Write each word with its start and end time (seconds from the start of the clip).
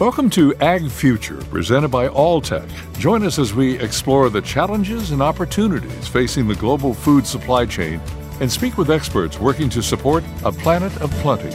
Welcome 0.00 0.30
to 0.30 0.54
Ag 0.62 0.88
Future, 0.90 1.36
presented 1.50 1.88
by 1.88 2.08
Alltech. 2.08 2.66
Join 2.98 3.22
us 3.22 3.38
as 3.38 3.52
we 3.52 3.78
explore 3.78 4.30
the 4.30 4.40
challenges 4.40 5.10
and 5.10 5.20
opportunities 5.20 6.08
facing 6.08 6.48
the 6.48 6.54
global 6.54 6.94
food 6.94 7.26
supply 7.26 7.66
chain 7.66 8.00
and 8.40 8.50
speak 8.50 8.78
with 8.78 8.90
experts 8.90 9.38
working 9.38 9.68
to 9.68 9.82
support 9.82 10.24
a 10.42 10.52
planet 10.52 10.96
of 11.02 11.10
plenty. 11.16 11.54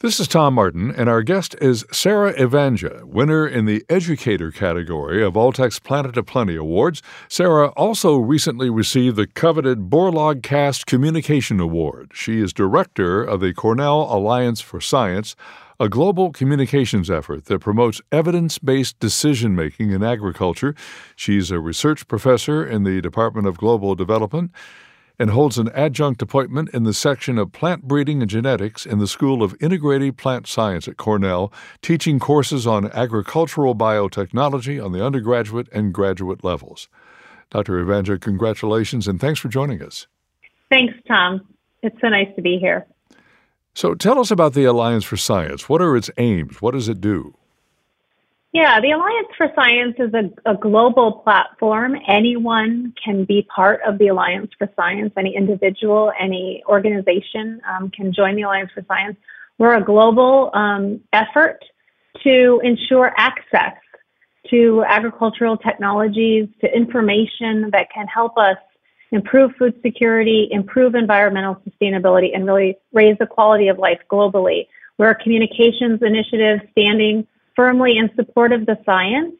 This 0.00 0.18
is 0.18 0.26
Tom 0.26 0.54
Martin, 0.54 0.90
and 0.90 1.08
our 1.08 1.22
guest 1.22 1.54
is 1.60 1.84
Sarah 1.92 2.32
Evanega, 2.32 3.04
winner 3.04 3.46
in 3.46 3.66
the 3.66 3.84
Educator 3.88 4.50
category 4.50 5.22
of 5.22 5.34
Alltech's 5.34 5.78
Planet 5.78 6.16
of 6.16 6.26
Plenty 6.26 6.56
Awards. 6.56 7.00
Sarah 7.28 7.68
also 7.76 8.16
recently 8.16 8.70
received 8.70 9.14
the 9.14 9.28
coveted 9.28 9.88
Borlaug 9.88 10.42
Cast 10.42 10.86
Communication 10.86 11.60
Award. 11.60 12.10
She 12.12 12.40
is 12.40 12.52
director 12.52 13.22
of 13.22 13.40
the 13.40 13.52
Cornell 13.52 14.08
Alliance 14.10 14.60
for 14.60 14.80
Science, 14.80 15.36
a 15.80 15.88
global 15.88 16.30
communications 16.30 17.10
effort 17.10 17.46
that 17.46 17.58
promotes 17.58 18.02
evidence 18.12 18.58
based 18.58 19.00
decision 19.00 19.56
making 19.56 19.90
in 19.90 20.02
agriculture. 20.04 20.74
She's 21.16 21.50
a 21.50 21.58
research 21.58 22.06
professor 22.06 22.64
in 22.64 22.84
the 22.84 23.00
Department 23.00 23.48
of 23.48 23.56
Global 23.56 23.94
Development 23.94 24.50
and 25.18 25.30
holds 25.30 25.56
an 25.56 25.70
adjunct 25.70 26.20
appointment 26.20 26.68
in 26.74 26.84
the 26.84 26.92
section 26.92 27.38
of 27.38 27.52
plant 27.52 27.84
breeding 27.88 28.20
and 28.20 28.30
genetics 28.30 28.84
in 28.84 28.98
the 28.98 29.06
School 29.06 29.42
of 29.42 29.56
Integrated 29.58 30.18
Plant 30.18 30.46
Science 30.46 30.86
at 30.86 30.98
Cornell, 30.98 31.50
teaching 31.80 32.18
courses 32.18 32.66
on 32.66 32.90
agricultural 32.92 33.74
biotechnology 33.74 34.82
on 34.82 34.92
the 34.92 35.04
undergraduate 35.04 35.68
and 35.72 35.94
graduate 35.94 36.44
levels. 36.44 36.88
Dr. 37.50 37.82
Evanega, 37.82 38.20
congratulations 38.20 39.08
and 39.08 39.18
thanks 39.18 39.40
for 39.40 39.48
joining 39.48 39.82
us. 39.82 40.06
Thanks, 40.68 40.92
Tom. 41.08 41.40
It's 41.82 41.96
so 42.02 42.08
nice 42.08 42.28
to 42.36 42.42
be 42.42 42.58
here. 42.58 42.86
So 43.80 43.94
tell 43.94 44.18
us 44.18 44.30
about 44.30 44.52
the 44.52 44.64
Alliance 44.66 45.04
for 45.04 45.16
Science. 45.16 45.66
What 45.66 45.80
are 45.80 45.96
its 45.96 46.10
aims? 46.18 46.60
What 46.60 46.72
does 46.72 46.90
it 46.90 47.00
do? 47.00 47.32
Yeah, 48.52 48.78
the 48.78 48.90
Alliance 48.90 49.28
for 49.38 49.50
Science 49.54 49.94
is 49.98 50.12
a, 50.12 50.50
a, 50.50 50.54
global 50.54 51.12
platform. 51.24 51.96
Anyone 52.06 52.92
can 53.02 53.24
be 53.24 53.48
part 53.56 53.80
of 53.86 53.96
the 53.96 54.08
Alliance 54.08 54.50
for 54.58 54.68
Science. 54.76 55.14
Any 55.16 55.34
individual, 55.34 56.12
any 56.20 56.62
organization 56.68 57.62
um, 57.66 57.90
can 57.90 58.12
join 58.12 58.36
the 58.36 58.42
Alliance 58.42 58.70
for 58.74 58.84
Science. 58.86 59.16
We're 59.56 59.76
a 59.76 59.82
global 59.82 60.50
um, 60.52 61.00
effort 61.14 61.64
to 62.22 62.60
ensure 62.62 63.14
access 63.16 63.78
to 64.50 64.84
agricultural 64.86 65.56
technologies, 65.56 66.48
to 66.60 66.76
information 66.76 67.70
that 67.70 67.86
can 67.94 68.06
help 68.08 68.36
us 68.36 68.58
improve 69.12 69.52
food 69.58 69.74
security, 69.82 70.48
improve 70.50 70.94
environmental 70.94 71.60
sustainability, 71.68 72.34
and 72.34 72.46
really 72.46 72.76
raise 72.92 73.16
the 73.18 73.26
quality 73.26 73.68
of 73.68 73.78
life 73.78 74.00
globally. 74.10 74.66
We're 74.98 75.10
a 75.10 75.14
communications 75.14 76.02
initiative 76.02 76.60
standing 76.72 77.26
firmly 77.56 77.96
in 77.96 78.10
support 78.14 78.52
of 78.52 78.66
the 78.66 78.78
science, 78.86 79.34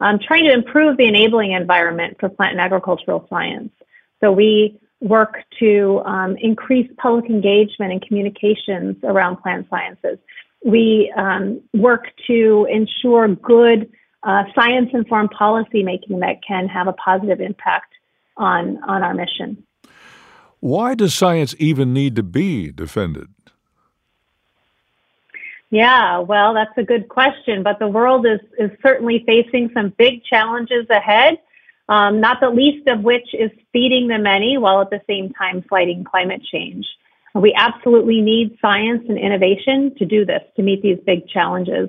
um, 0.00 0.18
trying 0.18 0.44
to 0.44 0.52
improve 0.52 0.96
the 0.96 1.06
enabling 1.06 1.52
environment 1.52 2.16
for 2.18 2.28
plant 2.28 2.52
and 2.52 2.60
agricultural 2.60 3.26
science. 3.28 3.72
So 4.20 4.32
we 4.32 4.80
work 5.00 5.38
to 5.58 6.02
um, 6.04 6.36
increase 6.36 6.90
public 6.98 7.26
engagement 7.30 7.92
and 7.92 8.02
communications 8.02 8.96
around 9.02 9.36
plant 9.36 9.66
sciences. 9.70 10.18
We 10.64 11.12
um, 11.16 11.62
work 11.72 12.08
to 12.26 12.66
ensure 12.70 13.28
good 13.28 13.90
uh, 14.22 14.44
science 14.54 14.90
informed 14.92 15.30
policy 15.30 15.82
making 15.82 16.20
that 16.20 16.42
can 16.46 16.68
have 16.68 16.86
a 16.86 16.92
positive 16.92 17.40
impact 17.40 17.94
on, 18.40 18.82
on 18.84 19.02
our 19.02 19.14
mission. 19.14 19.62
Why 20.60 20.94
does 20.94 21.14
science 21.14 21.54
even 21.58 21.92
need 21.92 22.16
to 22.16 22.22
be 22.22 22.72
defended? 22.72 23.28
Yeah, 25.70 26.18
well, 26.18 26.52
that's 26.52 26.76
a 26.76 26.82
good 26.82 27.08
question, 27.08 27.62
but 27.62 27.78
the 27.78 27.86
world 27.86 28.26
is, 28.26 28.40
is 28.58 28.70
certainly 28.82 29.22
facing 29.24 29.70
some 29.72 29.94
big 29.96 30.24
challenges 30.24 30.86
ahead, 30.90 31.38
um, 31.88 32.20
not 32.20 32.40
the 32.40 32.50
least 32.50 32.88
of 32.88 33.02
which 33.02 33.28
is 33.32 33.50
feeding 33.72 34.08
the 34.08 34.18
many 34.18 34.58
while 34.58 34.80
at 34.80 34.90
the 34.90 35.00
same 35.06 35.32
time 35.32 35.62
fighting 35.70 36.02
climate 36.02 36.42
change. 36.42 36.86
We 37.34 37.54
absolutely 37.54 38.20
need 38.20 38.58
science 38.60 39.04
and 39.08 39.16
innovation 39.16 39.94
to 39.98 40.04
do 40.04 40.26
this, 40.26 40.42
to 40.56 40.62
meet 40.62 40.82
these 40.82 40.98
big 41.06 41.28
challenges. 41.28 41.88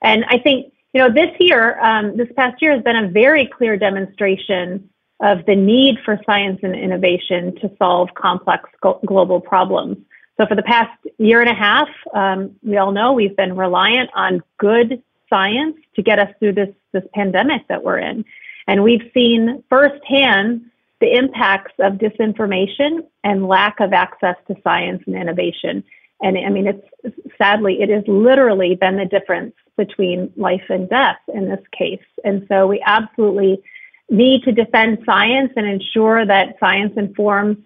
And 0.00 0.24
I 0.28 0.38
think, 0.38 0.72
you 0.94 1.00
know, 1.02 1.12
this 1.12 1.36
year, 1.38 1.78
um, 1.80 2.16
this 2.16 2.28
past 2.34 2.62
year 2.62 2.72
has 2.72 2.82
been 2.82 2.96
a 2.96 3.08
very 3.08 3.46
clear 3.46 3.76
demonstration 3.76 4.88
of 5.20 5.44
the 5.46 5.56
need 5.56 5.96
for 6.04 6.20
science 6.24 6.60
and 6.62 6.74
innovation 6.74 7.54
to 7.56 7.70
solve 7.78 8.10
complex 8.14 8.70
global 9.04 9.40
problems. 9.40 9.98
So, 10.36 10.46
for 10.46 10.54
the 10.54 10.62
past 10.62 10.96
year 11.18 11.40
and 11.40 11.50
a 11.50 11.54
half, 11.54 11.88
um, 12.14 12.54
we 12.62 12.76
all 12.76 12.92
know 12.92 13.12
we've 13.12 13.36
been 13.36 13.56
reliant 13.56 14.10
on 14.14 14.42
good 14.58 15.02
science 15.28 15.76
to 15.96 16.02
get 16.02 16.18
us 16.18 16.28
through 16.38 16.52
this, 16.52 16.68
this 16.92 17.04
pandemic 17.14 17.66
that 17.68 17.82
we're 17.82 17.98
in. 17.98 18.24
And 18.66 18.84
we've 18.84 19.10
seen 19.12 19.64
firsthand 19.68 20.62
the 21.00 21.16
impacts 21.16 21.72
of 21.78 21.94
disinformation 21.94 23.06
and 23.24 23.46
lack 23.46 23.80
of 23.80 23.92
access 23.92 24.36
to 24.46 24.56
science 24.62 25.02
and 25.06 25.16
innovation. 25.16 25.84
And 26.20 26.36
I 26.38 26.48
mean, 26.50 26.66
it's 26.66 27.16
sadly, 27.36 27.80
it 27.80 27.88
has 27.90 28.04
literally 28.06 28.74
been 28.74 28.96
the 28.96 29.06
difference 29.06 29.54
between 29.76 30.32
life 30.36 30.64
and 30.68 30.88
death 30.88 31.18
in 31.32 31.48
this 31.48 31.64
case. 31.76 32.02
And 32.24 32.44
so 32.48 32.66
we 32.66 32.82
absolutely 32.84 33.62
need 34.08 34.42
to 34.44 34.52
defend 34.52 34.98
science 35.04 35.52
and 35.56 35.66
ensure 35.66 36.24
that 36.24 36.56
science 36.58 36.92
informs 36.96 37.58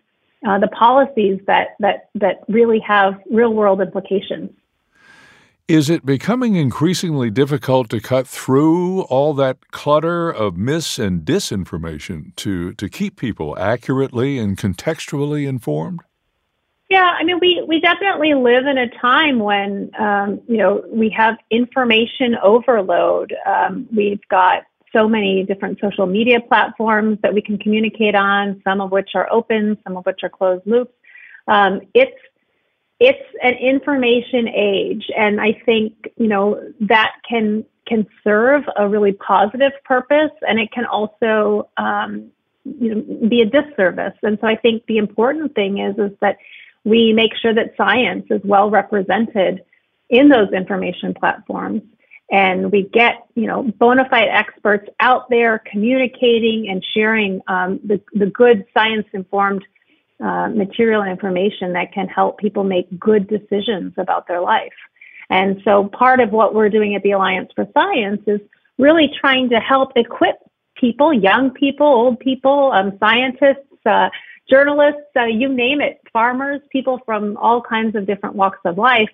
uh, 0.46 0.58
the 0.58 0.68
policies 0.68 1.40
that, 1.46 1.76
that, 1.78 2.08
that 2.14 2.42
really 2.48 2.80
have 2.80 3.20
real 3.30 3.52
world 3.52 3.80
implications. 3.80 4.50
Is 5.68 5.88
it 5.88 6.04
becoming 6.04 6.56
increasingly 6.56 7.30
difficult 7.30 7.88
to 7.90 8.00
cut 8.00 8.26
through 8.26 9.02
all 9.02 9.32
that 9.34 9.70
clutter 9.70 10.28
of 10.30 10.56
mis 10.56 10.98
and 10.98 11.24
disinformation 11.24 12.34
to, 12.36 12.74
to 12.74 12.88
keep 12.88 13.16
people 13.16 13.56
accurately 13.58 14.38
and 14.38 14.58
contextually 14.58 15.48
informed? 15.48 16.00
Yeah, 16.90 17.16
I 17.18 17.24
mean, 17.24 17.38
we, 17.40 17.64
we 17.66 17.80
definitely 17.80 18.34
live 18.34 18.66
in 18.66 18.76
a 18.76 18.88
time 18.98 19.38
when, 19.38 19.90
um, 19.98 20.42
you 20.46 20.58
know, 20.58 20.84
we 20.90 21.08
have 21.10 21.38
information 21.50 22.36
overload. 22.42 23.34
Um, 23.46 23.88
we've 23.96 24.20
got 24.28 24.64
so 24.92 25.08
many 25.08 25.44
different 25.44 25.78
social 25.80 26.06
media 26.06 26.40
platforms 26.40 27.18
that 27.22 27.34
we 27.34 27.42
can 27.42 27.58
communicate 27.58 28.14
on, 28.14 28.60
some 28.64 28.80
of 28.80 28.90
which 28.90 29.10
are 29.14 29.30
open, 29.30 29.78
some 29.84 29.96
of 29.96 30.04
which 30.04 30.20
are 30.22 30.28
closed 30.28 30.66
loops. 30.66 30.92
Um, 31.48 31.80
it's 31.94 32.16
it's 33.00 33.28
an 33.42 33.54
information 33.54 34.46
age, 34.48 35.10
and 35.16 35.40
I 35.40 35.60
think 35.66 35.94
you 36.16 36.28
know 36.28 36.62
that 36.80 37.12
can 37.28 37.64
can 37.86 38.06
serve 38.22 38.62
a 38.76 38.88
really 38.88 39.12
positive 39.12 39.72
purpose, 39.84 40.30
and 40.46 40.60
it 40.60 40.70
can 40.70 40.86
also 40.86 41.68
um, 41.76 42.30
you 42.64 42.94
know 42.94 43.28
be 43.28 43.40
a 43.40 43.46
disservice. 43.46 44.14
And 44.22 44.38
so 44.40 44.46
I 44.46 44.56
think 44.56 44.86
the 44.86 44.98
important 44.98 45.54
thing 45.54 45.78
is 45.78 45.98
is 45.98 46.16
that 46.20 46.38
we 46.84 47.12
make 47.12 47.32
sure 47.40 47.54
that 47.54 47.74
science 47.76 48.26
is 48.30 48.40
well 48.44 48.70
represented 48.70 49.64
in 50.08 50.28
those 50.28 50.52
information 50.52 51.14
platforms 51.14 51.82
and 52.32 52.72
we 52.72 52.88
get 52.92 53.26
you 53.36 53.46
know 53.46 53.62
bona 53.62 54.08
fide 54.08 54.28
experts 54.28 54.88
out 54.98 55.28
there 55.30 55.62
communicating 55.70 56.68
and 56.68 56.84
sharing 56.94 57.40
um, 57.46 57.78
the, 57.84 58.00
the 58.14 58.26
good 58.26 58.64
science 58.74 59.06
informed 59.12 59.64
uh, 60.20 60.48
material 60.48 61.02
information 61.02 61.74
that 61.74 61.92
can 61.92 62.08
help 62.08 62.38
people 62.38 62.64
make 62.64 62.86
good 62.98 63.28
decisions 63.28 63.92
about 63.98 64.26
their 64.26 64.40
life. 64.40 64.72
And 65.30 65.60
so 65.64 65.88
part 65.88 66.20
of 66.20 66.30
what 66.30 66.54
we're 66.54 66.68
doing 66.68 66.94
at 66.94 67.02
the 67.02 67.12
alliance 67.12 67.50
for 67.54 67.66
science 67.74 68.22
is 68.26 68.40
really 68.78 69.10
trying 69.20 69.50
to 69.50 69.56
help 69.60 69.92
equip 69.96 70.36
people 70.74 71.12
young 71.12 71.50
people 71.50 71.86
old 71.86 72.18
people 72.18 72.72
um, 72.72 72.96
scientists 72.98 73.68
uh, 73.84 74.08
journalists 74.48 75.02
uh, 75.16 75.24
you 75.24 75.48
name 75.48 75.80
it 75.80 76.00
farmers 76.12 76.60
people 76.70 76.98
from 77.04 77.36
all 77.36 77.60
kinds 77.60 77.94
of 77.94 78.06
different 78.06 78.34
walks 78.34 78.58
of 78.64 78.78
life 78.78 79.10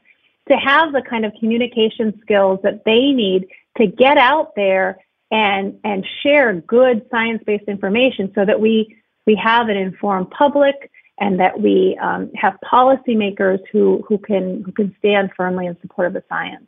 to 0.49 0.57
have 0.57 0.93
the 0.93 1.03
kind 1.03 1.25
of 1.25 1.33
communication 1.39 2.19
skills 2.23 2.61
that 2.63 2.85
they 2.85 3.13
need 3.13 3.47
to 3.77 3.87
get 3.87 4.19
out 4.19 4.55
there 4.57 4.99
and 5.31 5.79
and 5.85 6.07
share 6.23 6.55
good 6.55 7.07
science-based 7.11 7.65
information 7.69 8.33
so 8.35 8.45
that 8.45 8.61
we 8.61 8.97
we 9.27 9.35
have 9.37 9.69
an 9.69 9.77
informed 9.77 10.31
public 10.31 10.91
and 11.21 11.39
that 11.41 11.61
we 11.61 11.99
um, 12.01 12.31
have 12.35 12.57
policymakers 12.71 13.61
who 13.71 14.05
who 14.09 14.19
can 14.19 14.63
who 14.65 14.73
can 14.73 14.95
stand 14.99 15.31
firmly 15.37 15.67
in 15.67 15.77
support 15.81 16.07
of 16.07 16.13
the 16.15 16.23
science. 16.29 16.67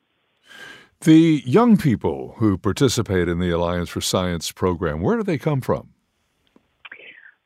The 1.00 1.42
young 1.46 1.78
people 1.78 2.34
who 2.36 2.58
participate 2.58 3.28
in 3.28 3.38
the 3.38 3.50
Alliance 3.50 3.88
for 3.88 4.02
Science 4.02 4.52
program, 4.52 5.00
where 5.00 5.16
do 5.16 5.22
they 5.22 5.38
come 5.38 5.62
from? 5.62 5.88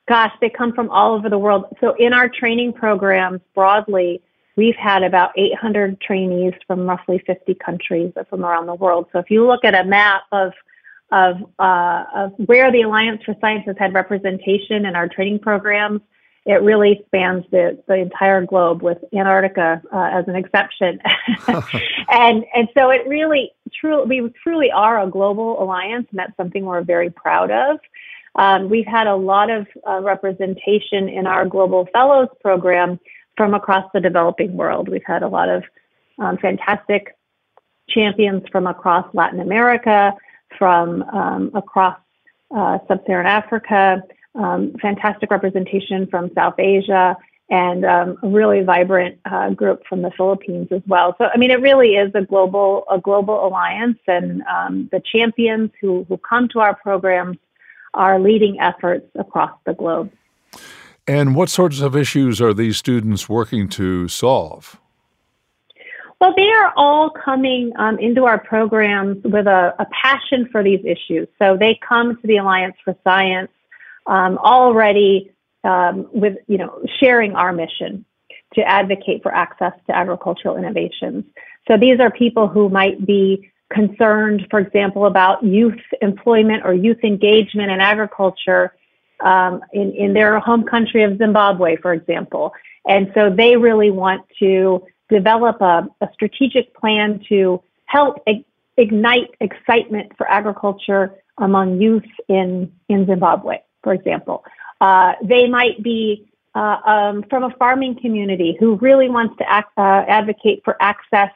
Gosh, 0.09 0.33
they 0.41 0.51
come 0.51 0.73
from 0.73 0.91
all 0.91 1.15
over 1.15 1.31
the 1.31 1.39
world. 1.39 1.67
So 1.81 1.95
in 1.97 2.13
our 2.13 2.29
training 2.29 2.73
programs 2.73 3.41
broadly, 3.55 4.21
We've 4.57 4.77
had 4.77 5.03
about 5.03 5.33
800 5.37 6.01
trainees 6.01 6.55
from 6.67 6.87
roughly 6.87 7.23
50 7.27 7.55
countries 7.55 8.13
from 8.31 8.45
around 8.45 8.67
the 8.67 8.75
world. 8.75 9.07
So 9.13 9.19
if 9.19 9.31
you 9.31 9.47
look 9.47 9.65
at 9.65 9.75
a 9.75 9.85
map 9.85 10.23
of 10.33 10.53
of, 11.13 11.37
uh, 11.61 12.05
of 12.15 12.33
where 12.47 12.73
the 12.73 12.83
Alliance 12.83 13.23
for 13.25 13.37
Science 13.41 13.65
has 13.67 13.77
had 13.79 13.95
representation 13.95 14.85
in 14.85 14.97
our 14.97 15.09
training 15.09 15.39
programs, 15.39 16.01
it 16.47 16.61
really 16.61 17.03
spans 17.07 17.45
the, 17.51 17.83
the 17.87 17.95
entire 17.95 18.45
globe 18.45 18.83
with 18.83 18.99
Antarctica 19.15 19.81
uh, 19.93 20.11
as 20.13 20.27
an 20.29 20.35
exception. 20.35 20.99
and, 22.09 22.45
and 22.55 22.69
so 22.77 22.91
it 22.91 23.07
really, 23.07 23.53
truly, 23.81 24.21
we 24.21 24.33
truly 24.43 24.71
are 24.71 25.01
a 25.01 25.09
global 25.09 25.63
alliance, 25.63 26.07
and 26.11 26.19
that's 26.19 26.37
something 26.37 26.65
we're 26.65 26.83
very 26.83 27.11
proud 27.11 27.51
of. 27.51 27.79
Um, 28.35 28.69
we've 28.69 28.87
had 28.87 29.07
a 29.07 29.15
lot 29.15 29.49
of 29.51 29.67
uh, 29.89 30.01
representation 30.01 31.09
in 31.09 31.27
our 31.27 31.47
Global 31.47 31.87
Fellows 31.93 32.29
program 32.43 32.99
from 33.37 33.55
across 33.55 33.85
the 33.93 34.01
developing 34.01 34.57
world. 34.57 34.89
We've 34.89 35.05
had 35.07 35.23
a 35.23 35.29
lot 35.29 35.49
of 35.49 35.65
um, 36.19 36.39
fantastic 36.39 37.17
champions 37.89 38.43
from 38.51 38.67
across 38.67 39.07
Latin 39.15 39.41
America, 39.41 40.15
from 40.59 41.03
um, 41.03 41.51
across 41.55 41.99
uh, 42.55 42.79
Sub 42.87 43.01
Saharan 43.07 43.27
Africa, 43.27 44.03
um, 44.35 44.75
fantastic 44.81 45.31
representation 45.31 46.07
from 46.07 46.31
South 46.35 46.55
Asia, 46.59 47.17
and 47.51 47.85
um, 47.85 48.17
a 48.23 48.29
really 48.29 48.63
vibrant 48.63 49.19
uh, 49.25 49.51
group 49.51 49.83
from 49.89 50.03
the 50.03 50.11
Philippines 50.17 50.69
as 50.71 50.81
well. 50.87 51.15
So, 51.19 51.27
I 51.33 51.37
mean, 51.37 51.51
it 51.51 51.61
really 51.61 51.95
is 51.95 52.11
a 52.15 52.23
global 52.23 52.85
a 52.91 52.99
global 52.99 53.47
alliance, 53.47 53.99
and 54.07 54.43
um, 54.43 54.89
the 54.93 55.01
champions 55.01 55.71
who 55.81 56.07
who 56.09 56.17
come 56.17 56.49
to 56.49 56.61
our 56.61 56.75
programs 56.75 57.39
are 57.93 58.19
leading 58.19 58.61
efforts 58.61 59.07
across 59.17 59.53
the 59.67 59.75
globe. 59.75 60.11
And 61.07 61.35
what 61.35 61.51
sorts 61.51 61.81
of 61.81 61.95
issues 61.95 62.41
are 62.41 62.55
these 62.55 62.77
students 62.77 63.29
working 63.29 63.69
to 63.71 64.09
solve? 64.09 64.81
Well, 66.21 66.33
they 66.35 66.49
are 66.49 66.73
all 66.77 67.11
coming 67.11 67.73
um, 67.77 67.99
into 67.99 68.25
our 68.25 68.39
programs 68.39 69.23
with 69.25 69.47
a, 69.47 69.75
a, 69.79 69.87
passion 70.03 70.49
for 70.51 70.63
these 70.63 70.81
issues. 70.83 71.29
So 71.39 71.57
they 71.59 71.79
come 71.87 72.17
to 72.17 72.27
the 72.27 72.39
Alliance 72.39 72.77
for 72.83 72.97
Science 73.05 73.51
um, 74.07 74.39
already 74.39 75.33
um, 75.65 76.09
with, 76.13 76.39
you 76.47 76.57
know, 76.57 76.83
sharing 76.99 77.35
our 77.35 77.53
mission 77.53 78.07
to 78.55 78.63
advocate 78.63 79.23
for 79.23 79.35
access 79.35 79.73
to 79.87 79.95
agricultural 79.95 80.57
innovations. 80.57 81.25
So 81.69 81.77
these 81.77 82.01
are 82.01 82.11
people 82.11 82.49
who 82.49 82.71
might 82.71 83.05
be 83.05 83.51
concerned, 83.71 84.47
for 84.51 84.61
example, 84.61 85.05
about 85.05 85.43
youth 85.43 85.81
employment 86.01 86.63
or 86.65 86.73
youth 86.73 87.03
engagement 87.03 87.71
in 87.71 87.81
agriculture 87.81 88.73
um, 89.25 89.63
in, 89.73 89.93
in 89.93 90.13
their 90.13 90.39
home 90.39 90.65
country 90.65 91.03
of 91.03 91.19
Zimbabwe, 91.19 91.77
for 91.77 91.93
example. 91.93 92.53
And 92.87 93.11
so 93.15 93.31
they 93.31 93.57
really 93.57 93.91
want 93.91 94.23
to 94.39 94.85
develop 95.09 95.61
a, 95.61 95.89
a 96.01 96.09
strategic 96.13 96.75
plan 96.75 97.21
to 97.29 97.63
help 97.87 98.23
ig- 98.27 98.45
ignite 98.77 99.35
excitement 99.41 100.13
for 100.17 100.31
agriculture 100.31 101.15
among 101.39 101.81
youth 101.81 102.05
in, 102.29 102.71
in 102.89 103.07
Zimbabwe, 103.07 103.59
for 103.83 103.93
example. 103.93 104.45
Uh, 104.81 105.15
they 105.23 105.49
might 105.49 105.83
be 105.83 106.29
uh, 106.55 106.79
um, 106.85 107.25
from 107.29 107.45
a 107.45 107.51
farming 107.59 107.99
community 108.01 108.57
who 108.61 108.77
really 108.77 109.09
wants 109.09 109.37
to 109.39 109.51
act, 109.51 109.73
uh, 109.77 110.05
advocate 110.07 110.63
for 110.65 110.77
access 110.81 111.31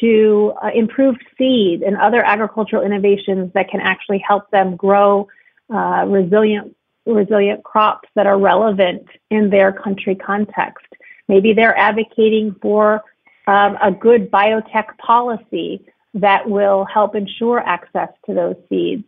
to 0.00 0.52
uh, 0.62 0.70
improved 0.74 1.22
seed 1.36 1.82
and 1.82 1.96
other 1.96 2.24
agricultural 2.24 2.82
innovations 2.82 3.52
that 3.52 3.68
can 3.68 3.80
actually 3.80 4.18
help 4.18 4.50
them 4.50 4.76
grow 4.76 5.28
uh, 5.72 6.04
resilient 6.06 6.74
resilient 7.06 7.64
crops 7.64 8.08
that 8.14 8.26
are 8.26 8.38
relevant 8.38 9.06
in 9.30 9.50
their 9.50 9.72
country 9.72 10.14
context. 10.14 10.86
Maybe 11.28 11.52
they're 11.52 11.76
advocating 11.76 12.54
for 12.60 13.02
um, 13.46 13.78
a 13.82 13.90
good 13.90 14.30
biotech 14.30 14.96
policy 14.98 15.84
that 16.14 16.48
will 16.48 16.84
help 16.84 17.14
ensure 17.14 17.60
access 17.60 18.08
to 18.26 18.34
those 18.34 18.56
seeds. 18.68 19.04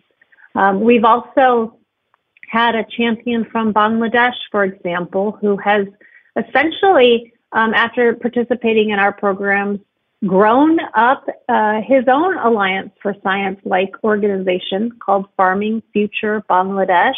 Um, 0.55 0.81
we've 0.81 1.05
also 1.05 1.79
had 2.49 2.75
a 2.75 2.85
champion 2.85 3.45
from 3.45 3.73
Bangladesh, 3.73 4.35
for 4.51 4.65
example, 4.65 5.39
who 5.41 5.57
has 5.59 5.87
essentially, 6.37 7.33
um, 7.53 7.75
after 7.75 8.15
participating 8.15 8.91
in 8.91 8.99
our 8.99 9.13
programs, 9.13 9.81
grown 10.27 10.79
up 10.95 11.25
uh, 11.49 11.81
his 11.87 12.05
own 12.09 12.37
Alliance 12.39 12.91
for 13.01 13.15
Science 13.23 13.59
like 13.65 13.93
organization 14.05 14.93
called 15.05 15.27
Farming 15.37 15.83
Future 15.93 16.43
Bangladesh. 16.51 17.15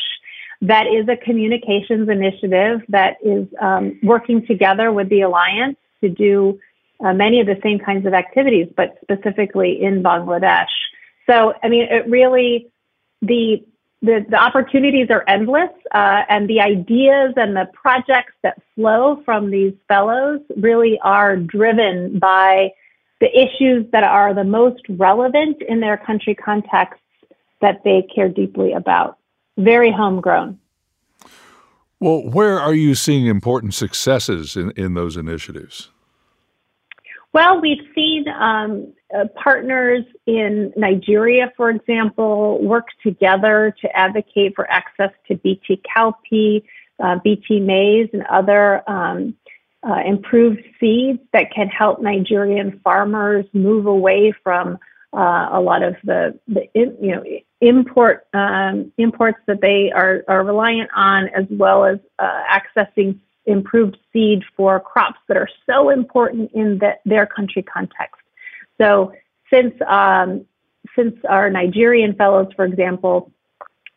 That 0.62 0.86
is 0.86 1.08
a 1.08 1.16
communications 1.16 2.08
initiative 2.08 2.82
that 2.88 3.16
is 3.22 3.46
um, 3.60 3.98
working 4.02 4.46
together 4.46 4.92
with 4.92 5.08
the 5.08 5.22
Alliance 5.22 5.76
to 6.00 6.08
do 6.08 6.60
uh, 7.04 7.12
many 7.12 7.40
of 7.40 7.46
the 7.46 7.58
same 7.62 7.78
kinds 7.80 8.06
of 8.06 8.14
activities, 8.14 8.68
but 8.76 8.96
specifically 9.02 9.82
in 9.82 10.02
Bangladesh. 10.02 10.70
So, 11.28 11.54
I 11.62 11.68
mean, 11.68 11.88
it 11.90 12.08
really, 12.08 12.68
the 13.20 13.64
the, 14.02 14.26
the 14.28 14.36
opportunities 14.36 15.08
are 15.10 15.22
endless, 15.28 15.70
uh, 15.92 16.22
and 16.28 16.50
the 16.50 16.60
ideas 16.60 17.34
and 17.36 17.54
the 17.54 17.68
projects 17.72 18.32
that 18.42 18.60
flow 18.74 19.22
from 19.24 19.50
these 19.50 19.74
fellows 19.86 20.40
really 20.56 20.98
are 21.04 21.36
driven 21.36 22.18
by 22.18 22.72
the 23.20 23.30
issues 23.38 23.86
that 23.92 24.02
are 24.02 24.34
the 24.34 24.42
most 24.42 24.82
relevant 24.88 25.62
in 25.62 25.78
their 25.78 25.96
country 25.96 26.34
contexts 26.34 27.00
that 27.60 27.84
they 27.84 28.02
care 28.12 28.28
deeply 28.28 28.72
about. 28.72 29.18
Very 29.58 29.92
homegrown. 29.92 30.58
Well, 32.00 32.28
where 32.28 32.58
are 32.58 32.74
you 32.74 32.94
seeing 32.94 33.26
important 33.26 33.74
successes 33.74 34.56
in, 34.56 34.72
in 34.72 34.94
those 34.94 35.16
initiatives? 35.16 35.90
Well, 37.32 37.60
we've 37.60 37.86
seen 37.94 38.26
um, 38.28 38.92
uh, 39.16 39.26
partners 39.42 40.04
in 40.26 40.72
Nigeria, 40.76 41.52
for 41.56 41.70
example, 41.70 42.62
work 42.62 42.88
together 43.02 43.74
to 43.80 43.96
advocate 43.96 44.54
for 44.54 44.70
access 44.70 45.10
to 45.28 45.36
BT 45.36 45.80
cowpea, 45.96 46.62
uh, 47.02 47.18
BT 47.22 47.60
maize, 47.60 48.08
and 48.12 48.24
other 48.30 48.88
um, 48.90 49.34
uh, 49.82 50.00
improved 50.04 50.60
seeds 50.78 51.20
that 51.32 51.52
can 51.54 51.68
help 51.68 52.02
Nigerian 52.02 52.80
farmers 52.84 53.46
move 53.52 53.86
away 53.86 54.32
from 54.42 54.78
uh, 55.12 55.48
a 55.52 55.60
lot 55.60 55.82
of 55.82 55.96
the, 56.04 56.38
the 56.48 56.68
you 56.74 57.14
know 57.14 57.22
import 57.60 58.26
um, 58.32 58.92
imports 58.98 59.38
that 59.46 59.60
they 59.60 59.90
are, 59.92 60.24
are 60.28 60.42
reliant 60.42 60.90
on, 60.94 61.28
as 61.28 61.46
well 61.50 61.84
as 61.84 61.98
uh, 62.18 62.42
accessing 62.50 63.18
improved 63.46 63.96
seed 64.12 64.42
for 64.56 64.78
crops 64.80 65.18
that 65.28 65.36
are 65.36 65.48
so 65.66 65.90
important 65.90 66.50
in 66.52 66.78
the, 66.78 66.96
their 67.04 67.26
country 67.26 67.62
context. 67.62 68.20
So 68.80 69.12
since 69.50 69.74
um, 69.86 70.46
since 70.96 71.14
our 71.28 71.50
Nigerian 71.50 72.14
fellows, 72.14 72.48
for 72.56 72.64
example, 72.64 73.30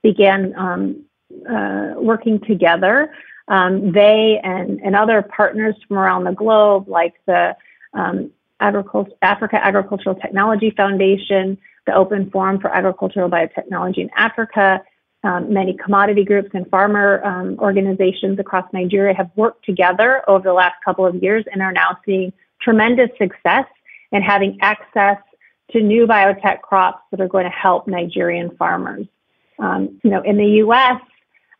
began 0.03 0.53
um, 0.55 1.05
uh, 1.49 1.93
working 1.97 2.39
together, 2.39 3.11
um, 3.47 3.91
they 3.91 4.39
and, 4.43 4.79
and 4.81 4.95
other 4.95 5.21
partners 5.21 5.75
from 5.87 5.97
around 5.97 6.25
the 6.25 6.33
globe, 6.33 6.87
like 6.87 7.13
the 7.25 7.55
um, 7.93 8.31
Agricult- 8.61 9.17
Africa 9.21 9.63
Agricultural 9.63 10.15
Technology 10.15 10.71
Foundation, 10.71 11.57
the 11.85 11.93
Open 11.93 12.29
Forum 12.31 12.59
for 12.59 12.69
Agricultural 12.69 13.29
Biotechnology 13.29 13.99
in 13.99 14.09
Africa, 14.15 14.81
um, 15.23 15.51
many 15.51 15.73
commodity 15.73 16.23
groups 16.23 16.49
and 16.53 16.69
farmer 16.69 17.23
um, 17.25 17.57
organizations 17.59 18.37
across 18.39 18.65
Nigeria 18.71 19.13
have 19.15 19.31
worked 19.35 19.65
together 19.65 20.21
over 20.27 20.43
the 20.43 20.53
last 20.53 20.75
couple 20.85 21.05
of 21.05 21.15
years 21.15 21.43
and 21.51 21.61
are 21.63 21.71
now 21.71 21.97
seeing 22.05 22.31
tremendous 22.61 23.09
success 23.17 23.65
in 24.11 24.21
having 24.21 24.59
access 24.61 25.17
to 25.71 25.81
new 25.81 26.05
biotech 26.05 26.61
crops 26.61 27.01
that 27.09 27.19
are 27.19 27.27
going 27.27 27.45
to 27.45 27.49
help 27.49 27.87
Nigerian 27.87 28.55
farmers. 28.57 29.07
Um, 29.57 29.99
you 30.03 30.11
know, 30.11 30.21
in 30.21 30.37
the 30.37 30.45
U.S., 30.45 31.01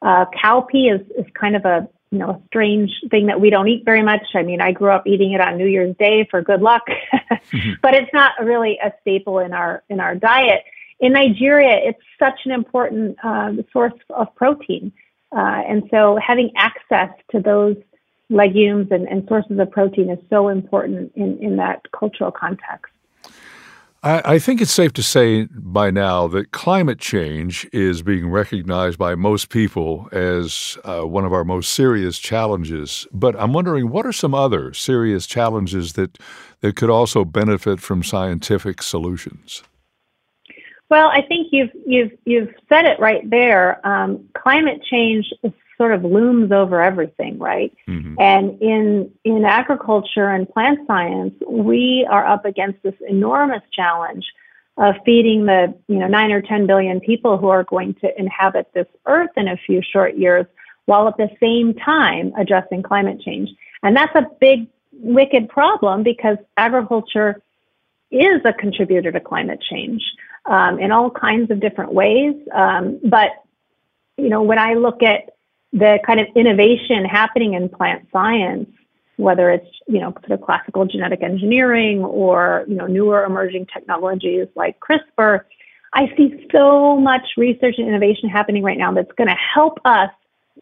uh, 0.04 0.26
cowpea 0.44 1.00
is, 1.00 1.02
is 1.18 1.26
kind 1.34 1.56
of 1.56 1.66
a 1.66 1.90
you 2.12 2.20
know 2.20 2.30
a 2.30 2.42
strange 2.48 2.92
thing 3.10 3.28
that 3.28 3.42
we 3.42 3.50
don't 3.50 3.68
eat 3.68 3.84
very 3.86 4.04
much. 4.04 4.26
I 4.36 4.44
mean, 4.44 4.62
I 4.62 4.72
grew 4.72 4.92
up 4.92 5.08
eating 5.08 5.34
it 5.34 5.42
on 5.42 5.58
New 5.58 5.68
Year's 5.68 5.96
Day 5.98 6.28
for 6.30 6.42
good 6.42 6.62
luck, 6.62 6.84
mm-hmm. 7.14 7.74
but 7.82 7.94
it's 7.94 8.12
not 8.14 8.34
really 8.42 8.80
a 8.84 8.94
staple 9.02 9.40
in 9.40 9.54
our 9.54 9.84
in 9.90 10.00
our 10.00 10.16
diet. 10.16 10.64
In 11.00 11.14
Nigeria, 11.14 11.78
it's 11.84 12.02
such 12.18 12.40
an 12.46 12.52
important 12.52 13.18
uh, 13.24 13.52
source 13.74 13.94
of 14.10 14.34
protein, 14.36 14.94
uh, 15.32 15.62
and 15.68 15.84
so 15.92 16.18
having 16.26 16.52
access 16.56 17.10
to 17.32 17.42
those 17.42 17.76
legumes 18.30 18.88
and, 18.92 19.08
and 19.08 19.28
sources 19.28 19.60
of 19.60 19.70
protein 19.72 20.10
is 20.10 20.20
so 20.30 20.48
important 20.48 21.12
in, 21.16 21.38
in 21.40 21.58
that 21.58 21.82
cultural 21.92 22.32
context. 22.32 22.95
I, 24.08 24.38
think 24.38 24.62
it's 24.62 24.72
safe 24.72 24.94
to 24.94 25.04
say 25.04 25.48
by 25.52 25.90
now 25.90 26.28
that 26.28 26.52
climate 26.52 27.00
change 27.00 27.68
is 27.74 28.04
being 28.04 28.30
recognized 28.30 29.00
by 29.00 29.16
most 29.16 29.50
people 29.50 30.08
as 30.12 30.78
uh, 30.84 31.02
one 31.02 31.26
of 31.26 31.34
our 31.34 31.44
most 31.44 31.74
serious 31.74 32.20
challenges. 32.20 33.08
But 33.12 33.36
I'm 33.40 33.52
wondering, 33.52 33.90
what 33.90 34.06
are 34.06 34.14
some 34.14 34.36
other 34.36 34.74
serious 34.76 35.26
challenges 35.26 35.94
that 35.94 36.20
that 36.62 36.76
could 36.76 36.92
also 36.92 37.26
benefit 37.26 37.80
from 37.80 38.04
scientific 38.04 38.84
solutions? 38.84 39.64
Well, 40.90 41.10
I 41.10 41.24
think 41.24 41.48
you've 41.52 41.72
you've 41.88 42.12
you've 42.26 42.54
said 42.70 42.86
it 42.86 43.00
right 43.00 43.28
there. 43.28 43.86
Um, 43.88 44.30
climate 44.38 44.84
change 44.84 45.34
is 45.42 45.52
sort 45.78 45.94
of 45.94 46.04
looms 46.04 46.52
over 46.52 46.82
everything, 46.82 47.38
right? 47.40 47.76
Mm-hmm. 47.88 48.16
And 48.20 48.62
in 48.62 49.12
in 49.24 49.46
agriculture 49.46 50.30
and 50.30 50.50
plant 50.50 50.80
science, 50.88 51.34
we 51.48 52.08
are 52.10 52.26
up 52.26 52.46
against 52.46 52.82
this 52.84 52.96
enormous 53.08 53.64
challenge 53.72 54.26
of 54.78 54.96
feeding 55.06 55.46
the 55.46 55.74
you 55.88 55.98
know 55.98 56.08
nine 56.08 56.32
or 56.32 56.42
ten 56.42 56.68
billion 56.68 57.00
people 57.00 57.38
who 57.38 57.48
are 57.48 57.64
going 57.64 57.94
to 57.96 58.20
inhabit 58.20 58.72
this 58.74 58.88
earth 59.06 59.32
in 59.38 59.48
a 59.48 59.58
few 59.58 59.82
short 59.82 60.16
years 60.16 60.46
while 60.86 61.08
at 61.08 61.18
the 61.18 61.30
same 61.40 61.74
time 61.74 62.34
addressing 62.38 62.84
climate 62.84 63.22
change. 63.22 63.50
And 63.84 63.96
that's 63.96 64.16
a 64.16 64.28
big, 64.40 64.68
wicked 64.92 65.50
problem 65.50 66.04
because 66.04 66.38
agriculture 66.58 67.42
is 68.12 68.42
a 68.46 68.54
contributor 68.54 69.12
to 69.12 69.20
climate 69.20 69.62
change 69.62 70.04
um, 70.46 70.80
in 70.80 70.92
all 70.92 71.10
kinds 71.10 71.52
of 71.52 71.60
different 71.60 71.94
ways. 71.94 72.36
Um, 72.54 73.00
but, 73.04 73.32
you 74.18 74.30
know, 74.30 74.44
when 74.44 74.60
I 74.60 74.76
look 74.76 75.04
at 75.04 75.35
the 75.74 76.00
kind 76.06 76.20
of 76.20 76.28
innovation 76.36 77.06
happening 77.06 77.54
in 77.54 77.70
plant 77.70 78.08
science, 78.12 78.70
whether 79.18 79.50
it's 79.50 79.68
you 79.88 80.00
know 80.00 80.12
sort 80.12 80.32
of 80.32 80.42
classical 80.42 80.86
genetic 80.86 81.24
engineering 81.24 82.04
or 82.04 82.66
you 82.68 82.76
know 82.76 82.88
newer 82.88 83.24
emerging 83.24 83.68
technologies 83.74 84.48
like 84.56 84.78
CRISPR, 84.80 85.42
I 85.94 86.14
see 86.18 86.48
so 86.52 86.98
much 86.98 87.24
research 87.38 87.76
and 87.78 87.88
innovation 87.88 88.30
happening 88.30 88.64
right 88.64 88.78
now 88.78 88.94
that's 88.94 89.12
going 89.14 89.30
to 89.30 89.36
help 89.36 89.80
us 89.86 90.10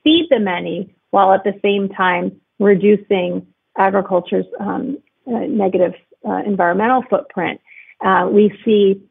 feed 0.04 0.28
the 0.30 0.40
many 0.40 0.94
while 1.10 1.34
at 1.34 1.44
the 1.44 1.60
same 1.64 1.90
time 1.90 2.40
reducing 2.60 3.46
agriculture's 3.78 4.46
um, 4.60 4.98
uh, 5.28 5.40
negative 5.40 5.94
uh, 6.28 6.42
environmental 6.46 7.04
footprint. 7.10 7.60
Uh, 8.04 8.28
we 8.32 8.52
see 8.64 9.02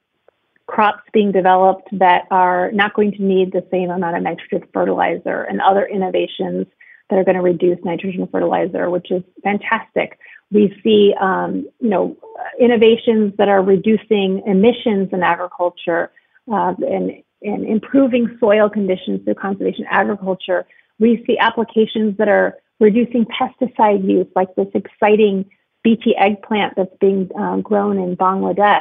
crops 0.66 1.02
being 1.12 1.32
developed 1.32 1.88
that 1.98 2.26
are 2.30 2.70
not 2.72 2.94
going 2.94 3.12
to 3.12 3.22
need 3.22 3.52
the 3.52 3.66
same 3.70 3.90
amount 3.90 4.16
of 4.16 4.22
nitrogen 4.22 4.66
fertilizer 4.72 5.42
and 5.42 5.60
other 5.60 5.86
innovations 5.86 6.66
that 7.10 7.18
are 7.18 7.24
going 7.24 7.36
to 7.36 7.42
reduce 7.42 7.78
nitrogen 7.84 8.26
fertilizer, 8.30 8.88
which 8.88 9.10
is 9.10 9.22
fantastic. 9.42 10.18
We 10.50 10.74
see, 10.82 11.14
um, 11.20 11.68
you 11.80 11.88
know, 11.90 12.16
innovations 12.58 13.34
that 13.38 13.48
are 13.48 13.62
reducing 13.62 14.42
emissions 14.46 15.10
in 15.12 15.22
agriculture 15.22 16.10
uh, 16.50 16.74
and, 16.78 17.22
and 17.42 17.66
improving 17.66 18.36
soil 18.40 18.68
conditions 18.68 19.24
through 19.24 19.34
conservation 19.34 19.84
agriculture. 19.90 20.66
We 20.98 21.22
see 21.26 21.38
applications 21.38 22.16
that 22.18 22.28
are 22.28 22.58
reducing 22.80 23.26
pesticide 23.26 24.08
use, 24.08 24.26
like 24.34 24.54
this 24.54 24.68
exciting 24.74 25.50
BT 25.84 26.16
eggplant 26.16 26.74
that's 26.76 26.94
being 27.00 27.30
um, 27.36 27.62
grown 27.62 27.98
in 27.98 28.16
Bangladesh. 28.16 28.80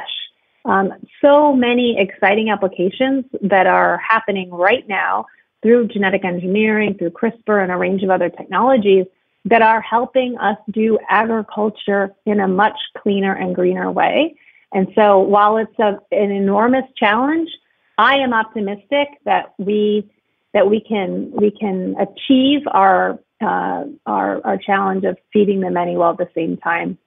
Um, 0.64 0.92
so 1.20 1.52
many 1.52 1.98
exciting 1.98 2.50
applications 2.50 3.24
that 3.40 3.66
are 3.66 3.98
happening 3.98 4.50
right 4.50 4.86
now 4.88 5.26
through 5.62 5.88
genetic 5.88 6.24
engineering, 6.24 6.94
through 6.94 7.10
CRISPR, 7.10 7.62
and 7.62 7.72
a 7.72 7.76
range 7.76 8.02
of 8.02 8.10
other 8.10 8.28
technologies 8.28 9.06
that 9.44 9.62
are 9.62 9.80
helping 9.80 10.38
us 10.38 10.56
do 10.70 10.98
agriculture 11.08 12.14
in 12.26 12.40
a 12.40 12.46
much 12.46 12.78
cleaner 12.98 13.34
and 13.34 13.54
greener 13.54 13.90
way. 13.90 14.36
And 14.72 14.88
so 14.94 15.18
while 15.18 15.56
it's 15.56 15.78
a, 15.78 15.98
an 16.12 16.30
enormous 16.30 16.84
challenge, 16.96 17.50
I 17.98 18.18
am 18.18 18.32
optimistic 18.32 19.08
that 19.24 19.54
we 19.58 20.10
that 20.54 20.68
we 20.68 20.80
can 20.80 21.32
we 21.32 21.50
can 21.50 21.96
achieve 21.98 22.60
our 22.70 23.18
uh, 23.40 23.84
our 24.06 24.40
our 24.44 24.58
challenge 24.58 25.04
of 25.04 25.18
feeding 25.32 25.60
the 25.60 25.70
many 25.70 25.96
while 25.96 26.12
at 26.12 26.18
the 26.18 26.28
same 26.34 26.56
time 26.56 26.98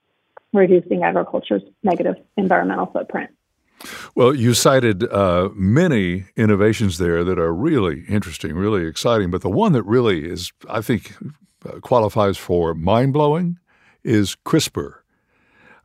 reducing 0.54 1.04
agriculture's 1.04 1.64
negative 1.84 2.16
environmental 2.38 2.86
footprint. 2.86 3.32
Well, 4.16 4.34
you 4.34 4.54
cited 4.54 5.04
uh, 5.12 5.50
many 5.54 6.26
innovations 6.36 6.98
there 6.98 7.24
that 7.24 7.40
are 7.40 7.54
really 7.54 8.04
interesting, 8.08 8.54
really 8.56 8.86
exciting. 8.88 9.32
But 9.32 9.42
the 9.42 9.50
one 9.50 9.74
that 9.74 9.84
really 9.84 10.26
is, 10.26 10.52
I 10.70 10.82
think, 10.82 11.16
uh, 11.68 11.80
qualifies 11.80 12.38
for 12.38 12.74
mind 12.74 13.14
blowing 13.14 13.58
is 14.04 14.36
CRISPR. 14.46 14.96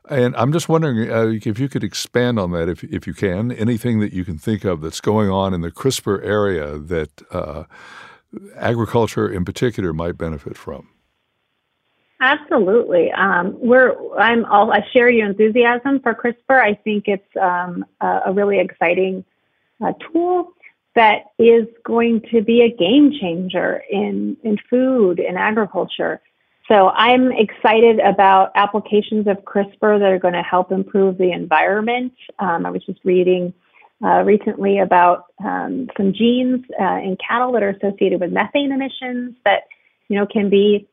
And 0.09 0.35
I'm 0.37 0.53
just 0.53 0.69
wondering 0.69 1.11
uh, 1.11 1.39
if 1.45 1.59
you 1.59 1.69
could 1.69 1.85
expand 1.85 2.39
on 2.39 2.51
that, 2.51 2.69
if, 2.69 2.83
if 2.85 3.07
you 3.07 3.15
can, 3.15 3.53
anything 3.53 4.01
that 4.01 4.13
you 4.13 4.25
can 4.25 4.39
think 4.39 4.65
of 4.65 4.81
that's 4.81 5.01
going 5.01 5.31
on 5.31 5.55
in 5.55 5.61
the 5.61 5.71
CRISPR 5.71 6.25
area 6.25 6.79
that 6.79 7.23
uh, 7.31 7.65
agriculture 8.57 9.29
in 9.29 9.45
particular 9.45 9.93
might 9.93 10.19
benefit 10.19 10.57
from. 10.57 10.89
Absolutely. 12.21 13.11
Um, 13.13 13.57
we're 13.59 13.97
I'm 14.19 14.45
all 14.45 14.71
I 14.73 14.87
share 14.93 15.09
your 15.09 15.27
enthusiasm 15.27 16.01
for 16.01 16.15
CRISPR. 16.15 16.61
I 16.61 16.75
think 16.75 17.05
it's 17.07 17.37
um, 17.41 17.87
a, 18.01 18.21
a, 18.27 18.33
really 18.33 18.61
exciting 18.61 19.25
uh, 19.83 19.95
tool 20.13 20.53
that 20.95 21.33
is 21.39 21.67
going 21.83 22.21
to 22.31 22.43
be 22.43 22.61
a 22.61 22.71
game 22.71 23.11
changer 23.19 23.83
in 23.91 24.37
in 24.45 24.59
food 24.69 25.19
and 25.19 25.39
agriculture. 25.39 26.21
So 26.69 26.91
I'm 26.91 27.33
excited 27.33 28.01
about 28.01 28.53
applications 28.55 29.27
of 29.27 29.39
CRISPR 29.39 29.99
that 29.99 30.13
are 30.13 30.19
going 30.19 30.35
to 30.35 30.43
help 30.43 30.73
improve 30.73 31.17
the 31.17 31.33
environment. 31.33 32.13
Um, 32.39 32.67
I 32.67 32.71
was 32.71 32.85
just 32.85 33.01
reading 33.03 33.55
uh, 34.05 34.23
recently 34.25 34.79
about 34.79 35.25
um, 35.43 35.89
some 35.97 36.13
genes 36.13 36.67
uh, 36.79 36.99
in 36.99 37.17
cattle 37.17 37.53
that 37.53 37.63
are 37.63 37.71
associated 37.71 38.21
with 38.21 38.31
methane 38.31 38.73
emissions 38.73 39.37
that 39.47 39.69
you 40.09 40.19
know 40.19 40.27
can 40.27 40.51
be 40.51 40.87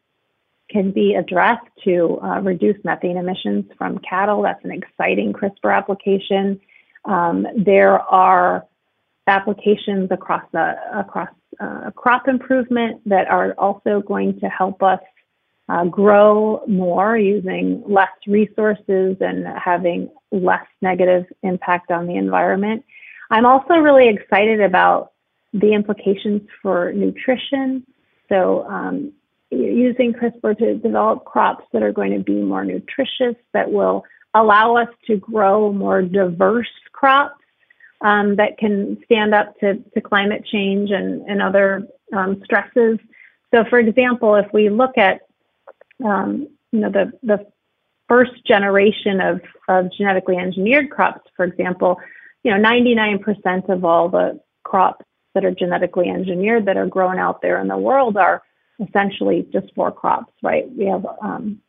can 0.69 0.91
be 0.91 1.15
addressed 1.15 1.67
to 1.83 2.19
uh, 2.21 2.39
reduce 2.41 2.77
methane 2.83 3.17
emissions 3.17 3.65
from 3.77 3.99
cattle. 3.99 4.41
That's 4.41 4.63
an 4.65 4.71
exciting 4.71 5.33
CRISPR 5.33 5.75
application. 5.75 6.59
Um, 7.05 7.47
there 7.55 7.99
are 7.99 8.65
applications 9.27 10.09
across 10.11 10.43
the, 10.51 10.75
across 10.93 11.29
uh, 11.59 11.91
crop 11.91 12.27
improvement 12.27 13.01
that 13.05 13.27
are 13.29 13.53
also 13.53 14.01
going 14.01 14.39
to 14.39 14.47
help 14.47 14.83
us 14.83 14.99
uh, 15.69 15.83
grow 15.85 16.63
more 16.67 17.17
using 17.17 17.83
less 17.87 18.09
resources 18.25 19.17
and 19.19 19.45
having 19.57 20.09
less 20.31 20.65
negative 20.81 21.25
impact 21.43 21.91
on 21.91 22.07
the 22.07 22.15
environment. 22.15 22.85
I'm 23.29 23.45
also 23.45 23.75
really 23.75 24.07
excited 24.07 24.61
about 24.61 25.11
the 25.53 25.73
implications 25.73 26.41
for 26.61 26.93
nutrition. 26.93 27.85
So, 28.29 28.65
um, 28.67 29.13
using 29.49 30.13
CRISPR 30.13 30.57
to 30.57 30.75
develop 30.75 31.25
crops 31.25 31.63
that 31.73 31.83
are 31.83 31.93
going 31.93 32.11
to 32.11 32.23
be 32.23 32.41
more 32.41 32.65
nutritious, 32.65 33.35
that 33.53 33.71
will 33.71 34.03
allow 34.33 34.77
us 34.77 34.89
to 35.07 35.17
grow 35.17 35.71
more 35.71 36.01
diverse 36.01 36.67
crops 36.91 37.41
um, 38.01 38.35
that 38.35 38.57
can 38.57 38.97
stand 39.05 39.33
up 39.33 39.57
to, 39.59 39.75
to 39.93 40.01
climate 40.01 40.45
change 40.45 40.91
and, 40.91 41.21
and 41.27 41.41
other 41.41 41.87
um, 42.13 42.41
stresses. 42.43 42.99
So, 43.53 43.63
for 43.69 43.79
example, 43.79 44.35
if 44.35 44.47
we 44.53 44.69
look 44.69 44.97
at 44.97 45.21
um, 46.03 46.47
you 46.71 46.79
know 46.79 46.91
the, 46.91 47.11
the 47.23 47.47
first 48.07 48.45
generation 48.45 49.19
of, 49.19 49.41
of 49.67 49.91
genetically 49.97 50.37
engineered 50.37 50.89
crops, 50.89 51.29
for 51.35 51.45
example, 51.45 51.97
you 52.43 52.51
know 52.51 52.57
99% 52.57 53.69
of 53.69 53.83
all 53.83 54.09
the 54.09 54.39
crops 54.63 55.05
that 55.33 55.45
are 55.45 55.51
genetically 55.51 56.09
engineered 56.09 56.65
that 56.65 56.77
are 56.77 56.87
grown 56.87 57.17
out 57.17 57.41
there 57.41 57.59
in 57.59 57.67
the 57.67 57.77
world 57.77 58.17
are 58.17 58.43
essentially 58.85 59.47
just 59.51 59.73
four 59.75 59.91
crops, 59.91 60.31
right? 60.43 60.69
We 60.75 60.85
have 60.85 61.05
um, 61.21 61.61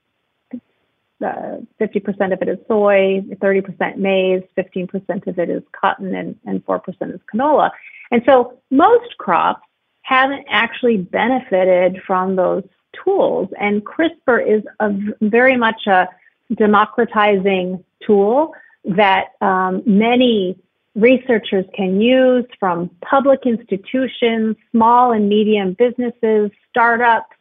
uh, 1.25 1.59
50% 1.81 2.33
of 2.33 2.43
it 2.43 2.49
is 2.49 2.59
soy, 2.69 3.23
30% 3.29 3.97
maize, 3.97 4.43
15% 4.57 5.27
of 5.27 5.39
it 5.39 5.51
is 5.51 5.63
cotton, 5.73 6.15
and, 6.15 6.37
and 6.47 6.65
4% 6.65 6.81
is 7.15 7.21
canola. 7.33 7.71
And 8.11 8.23
so 8.27 8.59
most 8.71 9.17
crops 9.19 9.67
haven't 10.03 10.47
actually 10.49 10.99
benefited 10.99 12.01
from 12.07 12.37
those 12.37 12.65
tools. 13.05 13.49
And 13.61 13.85
CRISPR 13.85 14.47
is 14.47 14.63
a 14.81 14.91
very 15.21 15.57
much 15.57 15.87
a 15.87 16.09
democratizing 16.55 17.85
tool 18.07 18.55
that 18.85 19.33
um, 19.41 19.83
many 19.85 20.59
researchers 20.99 21.65
can 21.75 22.01
use 22.01 22.45
from 22.59 22.91
public 23.01 23.41
institutions, 23.47 24.57
small 24.73 25.13
and 25.13 25.29
medium 25.29 25.75
businesses, 25.75 26.51
startups. 26.69 27.37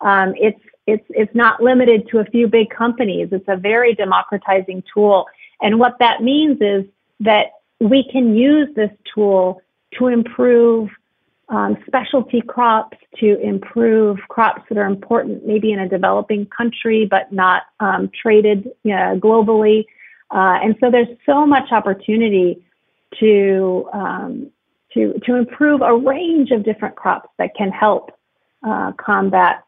Um, 0.00 0.34
it's 0.36 0.60
it's 0.86 1.04
it's 1.10 1.34
not 1.34 1.62
limited 1.62 2.08
to 2.08 2.18
a 2.18 2.24
few 2.24 2.46
big 2.46 2.70
companies. 2.70 3.28
It's 3.32 3.48
a 3.48 3.56
very 3.56 3.94
democratizing 3.94 4.84
tool, 4.92 5.26
and 5.60 5.78
what 5.78 5.98
that 5.98 6.22
means 6.22 6.58
is 6.60 6.84
that 7.20 7.46
we 7.80 8.08
can 8.10 8.36
use 8.36 8.68
this 8.76 8.90
tool 9.12 9.60
to 9.98 10.06
improve 10.06 10.88
um, 11.48 11.76
specialty 11.86 12.40
crops, 12.40 12.96
to 13.18 13.38
improve 13.40 14.18
crops 14.28 14.62
that 14.68 14.78
are 14.78 14.86
important 14.86 15.44
maybe 15.44 15.72
in 15.72 15.80
a 15.80 15.88
developing 15.88 16.46
country 16.46 17.04
but 17.04 17.30
not 17.32 17.64
um, 17.80 18.10
traded 18.20 18.70
you 18.84 18.94
know, 18.94 19.18
globally. 19.20 19.84
Uh, 20.30 20.58
and 20.62 20.76
so 20.80 20.90
there's 20.90 21.14
so 21.26 21.44
much 21.44 21.70
opportunity 21.72 22.64
to 23.20 23.88
um, 23.92 24.50
to 24.94 25.18
to 25.24 25.36
improve 25.36 25.80
a 25.82 25.94
range 25.94 26.50
of 26.50 26.64
different 26.64 26.96
crops 26.96 27.28
that 27.38 27.54
can 27.54 27.70
help 27.70 28.10
uh, 28.66 28.92
combat 28.92 29.64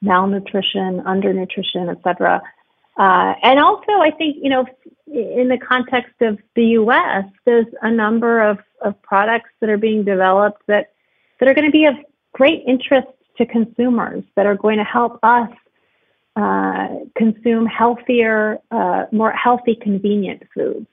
malnutrition, 0.00 1.00
undernutrition, 1.02 1.90
etc. 1.90 2.42
Uh, 2.98 3.34
and 3.42 3.58
also, 3.58 3.92
I 3.92 4.10
think 4.10 4.36
you 4.42 4.50
know, 4.50 4.66
in 5.06 5.48
the 5.48 5.58
context 5.58 6.14
of 6.20 6.38
the 6.54 6.64
U.S., 6.80 7.24
there's 7.44 7.66
a 7.80 7.90
number 7.90 8.42
of, 8.42 8.58
of 8.84 9.00
products 9.02 9.50
that 9.60 9.70
are 9.70 9.78
being 9.78 10.04
developed 10.04 10.62
that 10.66 10.92
that 11.38 11.48
are 11.48 11.54
going 11.54 11.66
to 11.66 11.72
be 11.72 11.86
of 11.86 11.94
great 12.32 12.62
interest 12.66 13.08
to 13.38 13.46
consumers 13.46 14.22
that 14.36 14.46
are 14.46 14.54
going 14.54 14.78
to 14.78 14.84
help 14.84 15.18
us 15.22 15.50
uh, 16.36 16.88
consume 17.16 17.66
healthier, 17.66 18.58
uh, 18.70 19.04
more 19.12 19.32
healthy, 19.32 19.74
convenient 19.74 20.42
foods. 20.54 20.86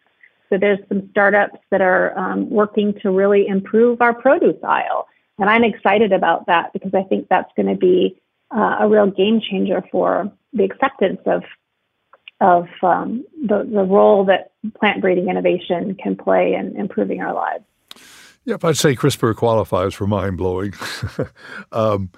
So 0.50 0.58
there's 0.58 0.80
some 0.88 1.10
startups 1.12 1.60
that 1.72 1.82
are 1.82 2.18
um, 2.18 2.50
working 2.50 2.94
to 3.02 3.12
really 3.12 3.48
improve 3.48 4.02
our 4.02 4.14
produce 4.14 4.62
aisle. 4.64 5.08
and 5.38 5.50
I'm 5.50 5.64
excited 5.64 6.12
about 6.12 6.48
that 6.48 6.74
because 6.74 6.94
I 6.94 7.04
think 7.04 7.28
that's 7.30 7.52
going 7.56 7.68
to 7.68 7.76
be 7.76 8.20
uh, 8.52 8.78
a 8.82 8.90
real 8.90 9.08
game 9.08 9.40
changer 9.40 9.84
for 9.92 10.32
the 10.54 10.64
acceptance 10.64 11.22
of 11.26 11.44
of 12.42 12.68
um, 12.82 13.26
the, 13.46 13.70
the 13.70 13.84
role 13.84 14.24
that 14.26 14.52
plant 14.80 15.02
breeding 15.02 15.28
innovation 15.30 15.94
can 15.96 16.16
play 16.16 16.54
in 16.54 16.74
improving 16.78 17.22
our 17.22 17.34
lives. 17.34 17.66
Yep, 18.46 18.64
I'd 18.64 18.78
say 18.78 18.96
CRISPR 18.96 19.36
qualifies 19.36 19.94
for 19.94 20.08
mind 20.08 20.38
blowing. 20.38 20.74
um, 21.74 22.10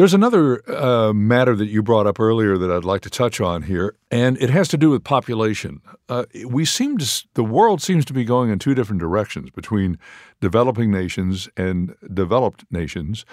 there's 0.00 0.14
another 0.14 0.62
uh, 0.66 1.12
matter 1.12 1.54
that 1.54 1.66
you 1.66 1.82
brought 1.82 2.06
up 2.06 2.18
earlier 2.18 2.56
that 2.56 2.70
I'd 2.70 2.86
like 2.86 3.02
to 3.02 3.10
touch 3.10 3.38
on 3.38 3.64
here, 3.64 3.94
and 4.10 4.40
it 4.40 4.48
has 4.48 4.66
to 4.68 4.78
do 4.78 4.88
with 4.88 5.04
population. 5.04 5.82
Uh, 6.08 6.24
we 6.46 6.64
seem 6.64 6.96
to, 6.96 7.24
the 7.34 7.44
world 7.44 7.82
seems 7.82 8.06
to 8.06 8.14
be 8.14 8.24
going 8.24 8.48
in 8.48 8.58
two 8.58 8.74
different 8.74 8.98
directions 8.98 9.50
between 9.50 9.98
developing 10.40 10.90
nations 10.90 11.50
and 11.54 11.94
developed 12.14 12.64
nations. 12.70 13.26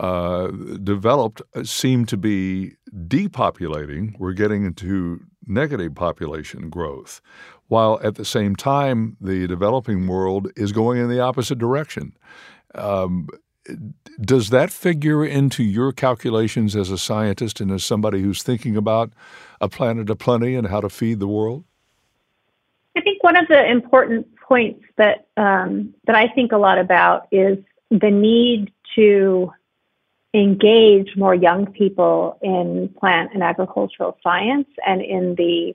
Uh, 0.00 0.48
developed 0.82 1.40
seem 1.62 2.04
to 2.06 2.16
be 2.16 2.72
depopulating. 3.06 4.16
We're 4.18 4.32
getting 4.32 4.64
into 4.64 5.20
negative 5.46 5.94
population 5.94 6.68
growth, 6.68 7.20
while 7.68 8.00
at 8.02 8.16
the 8.16 8.24
same 8.24 8.56
time, 8.56 9.16
the 9.20 9.46
developing 9.46 10.08
world 10.08 10.48
is 10.56 10.72
going 10.72 10.98
in 10.98 11.08
the 11.08 11.20
opposite 11.20 11.58
direction. 11.60 12.16
Um, 12.74 13.28
does 14.20 14.50
that 14.50 14.70
figure 14.70 15.24
into 15.24 15.62
your 15.62 15.92
calculations 15.92 16.74
as 16.74 16.90
a 16.90 16.98
scientist 16.98 17.60
and 17.60 17.70
as 17.70 17.84
somebody 17.84 18.20
who's 18.20 18.42
thinking 18.42 18.76
about 18.76 19.12
a 19.60 19.68
planet 19.68 20.10
of 20.10 20.18
plenty 20.18 20.54
and 20.54 20.68
how 20.68 20.80
to 20.80 20.88
feed 20.88 21.20
the 21.20 21.28
world? 21.28 21.64
I 22.96 23.00
think 23.00 23.22
one 23.22 23.36
of 23.36 23.46
the 23.48 23.70
important 23.70 24.26
points 24.36 24.84
that 24.96 25.26
um, 25.36 25.94
that 26.06 26.16
I 26.16 26.28
think 26.28 26.52
a 26.52 26.56
lot 26.56 26.78
about 26.78 27.28
is 27.30 27.58
the 27.90 28.10
need 28.10 28.72
to 28.96 29.52
engage 30.34 31.16
more 31.16 31.34
young 31.34 31.66
people 31.66 32.38
in 32.42 32.92
plant 32.98 33.32
and 33.32 33.42
agricultural 33.42 34.18
science 34.22 34.68
and 34.86 35.00
in 35.00 35.34
the 35.36 35.74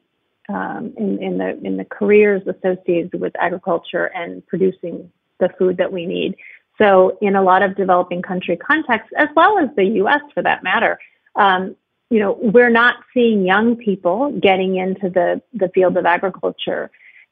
um, 0.49 0.93
in, 0.97 1.23
in 1.23 1.37
the 1.37 1.57
in 1.63 1.77
the 1.77 1.85
careers 1.85 2.41
associated 2.45 3.19
with 3.19 3.33
agriculture 3.39 4.05
and 4.05 4.45
producing 4.47 5.09
the 5.39 5.49
food 5.57 5.77
that 5.77 5.91
we 5.91 6.05
need. 6.05 6.35
So, 6.77 7.17
in 7.21 7.35
a 7.35 7.43
lot 7.43 7.61
of 7.61 7.75
developing 7.75 8.21
country 8.21 8.57
contexts, 8.57 9.11
as 9.17 9.29
well 9.35 9.59
as 9.59 9.69
the 9.75 9.85
U.S. 9.85 10.21
for 10.33 10.41
that 10.43 10.63
matter, 10.63 10.99
um, 11.35 11.75
you 12.09 12.19
know, 12.19 12.37
we're 12.41 12.69
not 12.69 12.95
seeing 13.13 13.45
young 13.45 13.75
people 13.75 14.31
getting 14.41 14.77
into 14.77 15.09
the 15.09 15.41
the 15.53 15.69
field 15.69 15.97
of 15.97 16.05
agriculture, 16.05 16.89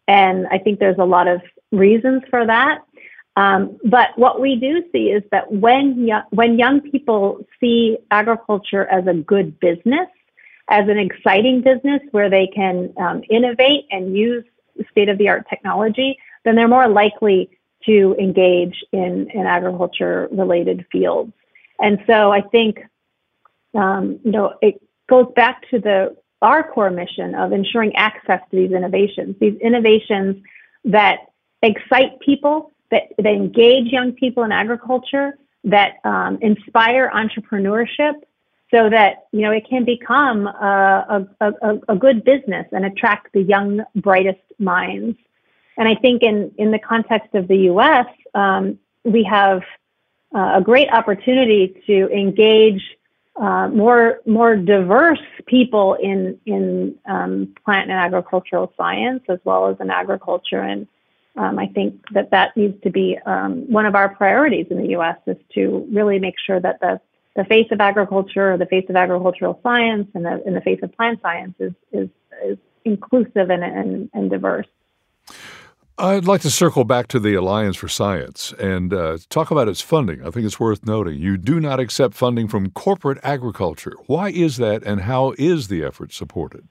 and 0.08 0.48
I 0.48 0.58
think 0.58 0.80
there's 0.80 1.00
a 1.00 1.06
lot 1.06 1.28
of 1.28 1.42
reasons 1.72 2.24
for 2.30 2.46
that. 2.46 2.84
Um, 3.38 3.80
but 3.86 4.10
what 4.18 4.42
we 4.42 4.58
do 4.58 4.84
see 4.92 5.06
is 5.06 5.24
that 5.32 5.52
when 5.52 6.06
young, 6.06 6.24
when 6.32 6.60
young 6.60 6.82
people 6.82 7.46
see 7.60 7.98
agriculture 8.12 8.86
as 8.86 9.08
a 9.08 9.14
good 9.14 9.60
business, 9.60 10.10
as 10.70 10.88
an 10.88 10.98
exciting 10.98 11.62
business 11.62 12.02
where 12.12 12.30
they 12.30 12.48
can 12.48 12.94
um, 12.98 13.22
innovate 13.30 13.86
and 13.92 14.18
use 14.18 14.44
state 14.92 15.10
of 15.10 15.18
the 15.18 15.30
art 15.30 15.46
technology, 15.50 16.18
then 16.44 16.56
they're 16.56 16.68
more 16.68 16.88
likely 16.88 17.50
to 17.86 18.16
engage 18.20 18.84
in, 18.92 19.30
in 19.34 19.46
agriculture 19.46 20.28
related 20.32 20.86
fields. 20.92 21.34
And 21.80 22.00
so 22.08 22.32
I 22.32 22.42
think, 22.42 22.80
um, 23.74 24.20
you 24.24 24.32
know, 24.32 24.54
it 24.62 24.82
goes 25.10 25.28
back 25.36 25.70
to 25.72 25.80
the 25.80 26.16
our 26.42 26.64
core 26.64 26.90
mission 26.90 27.36
of 27.36 27.52
ensuring 27.52 27.96
access 27.96 28.42
to 28.50 28.58
these 28.58 28.72
innovations, 28.72 29.36
these 29.40 29.60
innovations 29.62 30.44
that 30.86 31.18
excite 31.62 32.20
people, 32.20 32.72
that, 32.90 33.04
that 33.18 33.28
engage 33.28 33.92
young 33.92 34.12
people 34.14 34.44
in 34.44 34.52
agriculture, 34.52 35.38
that 35.64 35.98
um, 36.04 36.40
inspire 36.42 37.12
entrepreneurship, 37.14 38.14
so 38.72 38.90
that 38.90 39.26
you 39.32 39.42
know 39.42 39.52
it 39.52 39.68
can 39.70 39.86
become 39.86 40.48
a, 40.48 41.28
a, 41.42 41.52
a, 41.62 41.80
a 41.90 41.96
good 41.96 42.24
business 42.24 42.66
and 42.72 42.86
attract 42.86 43.32
the 43.34 43.42
young, 43.42 43.82
brightest 43.96 44.40
minds. 44.58 45.18
And 45.78 45.88
I 45.88 45.96
think 45.96 46.22
in, 46.22 46.52
in 46.58 46.72
the 46.72 46.80
context 46.80 47.34
of 47.34 47.48
the 47.48 47.58
US, 47.72 48.08
um, 48.34 48.78
we 49.04 49.24
have 49.24 49.62
uh, 50.34 50.54
a 50.56 50.62
great 50.62 50.90
opportunity 50.92 51.82
to 51.88 52.10
engage 52.10 52.82
uh, 53.36 53.68
more, 53.70 54.20
more 54.26 54.56
diverse 54.56 55.22
people 55.46 55.96
in, 55.96 56.40
in 56.46 56.96
um, 57.06 57.54
plant 57.66 57.90
and 57.90 58.00
agricultural 58.00 58.74
science 58.78 59.24
as 59.30 59.40
well 59.44 59.68
as 59.68 59.78
in 59.80 59.90
agriculture. 59.90 60.60
And 60.60 60.88
um, 61.38 61.58
I 61.58 61.68
think 61.68 62.04
that 62.12 62.32
that 62.32 62.56
needs 62.58 62.82
to 62.84 62.90
be 62.90 63.18
um, 63.26 63.72
one 63.72 63.86
of 63.86 63.96
our 63.96 64.10
priorities 64.10 64.68
in 64.70 64.78
the 64.78 64.90
US 64.98 65.18
is 65.28 65.38
to 65.54 65.88
really 65.92 66.20
make 66.20 66.36
sure 66.46 66.60
that 66.60 66.82
the, 66.82 67.00
the 67.36 67.46
face 67.46 67.68
of 67.72 67.80
agriculture, 67.80 68.58
the 68.58 68.66
face 68.66 68.86
of 68.90 68.96
agricultural 68.98 69.60
science, 69.64 70.10
and 70.14 70.26
the, 70.26 70.44
and 70.46 70.56
the 70.56 70.62
face 70.62 70.80
of 70.84 70.92
plant 70.96 71.22
science 71.22 71.56
is, 71.60 71.72
is, 71.94 72.10
is 72.44 72.58
inclusive 72.84 73.50
and, 73.50 73.64
and, 73.64 74.10
and 74.14 74.30
diverse. 74.30 74.68
I'd 75.98 76.26
like 76.26 76.42
to 76.42 76.50
circle 76.50 76.84
back 76.84 77.08
to 77.08 77.20
the 77.20 77.36
Alliance 77.36 77.76
for 77.76 77.88
Science 77.88 78.54
and 78.58 78.94
uh, 78.94 79.18
talk 79.30 79.52
about 79.52 79.68
its 79.68 79.82
funding. 79.82 80.26
I 80.26 80.32
think 80.32 80.46
it's 80.46 80.60
worth 80.60 80.86
noting. 80.86 81.20
You 81.20 81.38
do 81.38 81.60
not 81.60 81.80
accept 81.80 82.16
funding 82.16 82.48
from 82.48 82.72
corporate 82.72 83.20
agriculture. 83.24 83.94
Why 84.08 84.30
is 84.30 84.58
that, 84.58 84.84
and 84.84 85.02
how 85.02 85.34
is 85.38 85.68
the 85.68 85.84
effort 85.84 86.14
supported? 86.14 86.68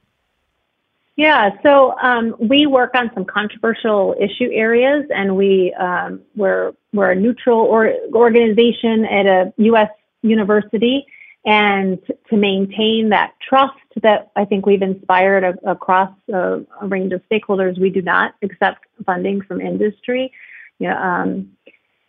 Yeah, 1.17 1.51
so 1.63 1.95
um, 2.03 2.35
we 2.39 2.67
work 2.67 2.95
on 2.95 3.11
some 3.13 3.27
controversial 3.27 4.15
issue 4.19 4.49
areas, 4.53 5.05
and 5.11 5.37
we 5.37 5.75
um, 5.75 6.23
we're 6.35 6.73
we're 6.95 7.11
a 7.11 7.15
neutral 7.15 7.59
or, 7.59 7.93
organization 8.15 9.05
at 9.05 9.27
a 9.27 9.53
U.S. 9.59 9.91
university, 10.23 11.07
and 11.45 11.99
to 12.29 12.37
maintain 12.37 13.09
that 13.11 13.33
trust 13.41 13.75
that 14.03 14.31
I 14.37 14.45
think 14.45 14.67
we've 14.67 14.83
inspired 14.83 15.45
a, 15.45 15.71
across 15.71 16.11
a, 16.33 16.61
a, 16.81 16.87
range 16.87 17.13
of 17.13 17.23
stakeholders, 17.31 17.81
we 17.81 17.91
do 17.91 18.03
not 18.03 18.35
accept 18.43 18.85
funding 19.07 19.41
from 19.43 19.61
industry. 19.61 20.33
You 20.79 20.89
know, 20.89 20.97
um, 20.97 21.53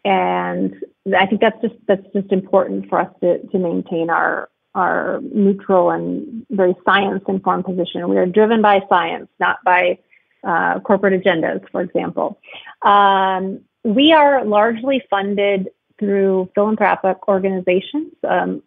and 0.04 0.76
I 1.18 1.26
think 1.28 1.42
that's 1.42 1.62
just 1.62 1.76
that's 1.88 2.06
just 2.14 2.32
important 2.32 2.90
for 2.90 3.00
us 3.00 3.14
to, 3.22 3.40
to 3.48 3.58
maintain 3.58 4.10
our 4.10 4.50
our 4.74 5.20
neutral 5.22 5.92
and 5.92 6.46
very 6.50 6.76
science 6.86 7.24
informed 7.28 7.66
position. 7.66 8.08
We 8.10 8.18
are 8.18 8.26
driven 8.26 8.62
by 8.62 8.82
science, 8.90 9.28
not 9.40 9.58
by 9.66 10.00
uh, 10.44 10.80
corporate 10.80 11.22
agendas, 11.22 11.62
for 11.72 11.82
example. 11.82 12.40
Um, 12.82 13.62
we 13.84 14.14
are 14.14 14.46
largely 14.46 15.04
funded 15.10 15.70
through 16.00 16.50
philanthropic 16.56 17.28
organizations. 17.28 18.14
Um, 18.28 18.64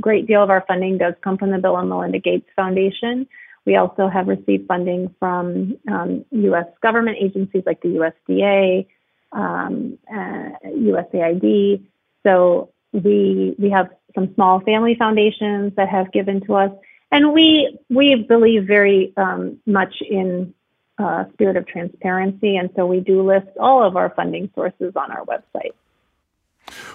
great 0.00 0.26
deal 0.26 0.42
of 0.42 0.50
our 0.50 0.64
funding 0.66 0.98
does 0.98 1.14
come 1.22 1.38
from 1.38 1.50
the 1.50 1.58
Bill 1.58 1.76
and 1.76 1.88
Melinda 1.88 2.18
Gates 2.18 2.48
Foundation. 2.56 3.26
We 3.64 3.76
also 3.76 4.08
have 4.08 4.28
received 4.28 4.66
funding 4.66 5.14
from 5.18 5.76
um, 5.90 6.24
U.S. 6.30 6.66
government 6.82 7.18
agencies 7.20 7.64
like 7.66 7.82
the 7.82 8.12
USDA, 8.28 8.86
um, 9.32 9.98
uh, 10.10 10.50
USAID. 10.64 11.82
So 12.22 12.70
we 12.92 13.54
we 13.58 13.70
have 13.70 13.90
some 14.14 14.34
small 14.34 14.60
family 14.60 14.94
foundations 14.94 15.74
that 15.76 15.88
have 15.88 16.12
given 16.12 16.40
to 16.46 16.54
us, 16.54 16.70
and 17.12 17.32
we 17.32 17.78
we 17.90 18.14
believe 18.14 18.64
very 18.66 19.12
um, 19.16 19.58
much 19.66 20.00
in 20.00 20.54
uh, 20.98 21.24
spirit 21.34 21.56
of 21.56 21.66
transparency, 21.66 22.56
and 22.56 22.70
so 22.74 22.86
we 22.86 23.00
do 23.00 23.22
list 23.22 23.48
all 23.60 23.84
of 23.84 23.96
our 23.96 24.10
funding 24.10 24.50
sources 24.54 24.94
on 24.96 25.10
our 25.12 25.24
website. 25.24 25.72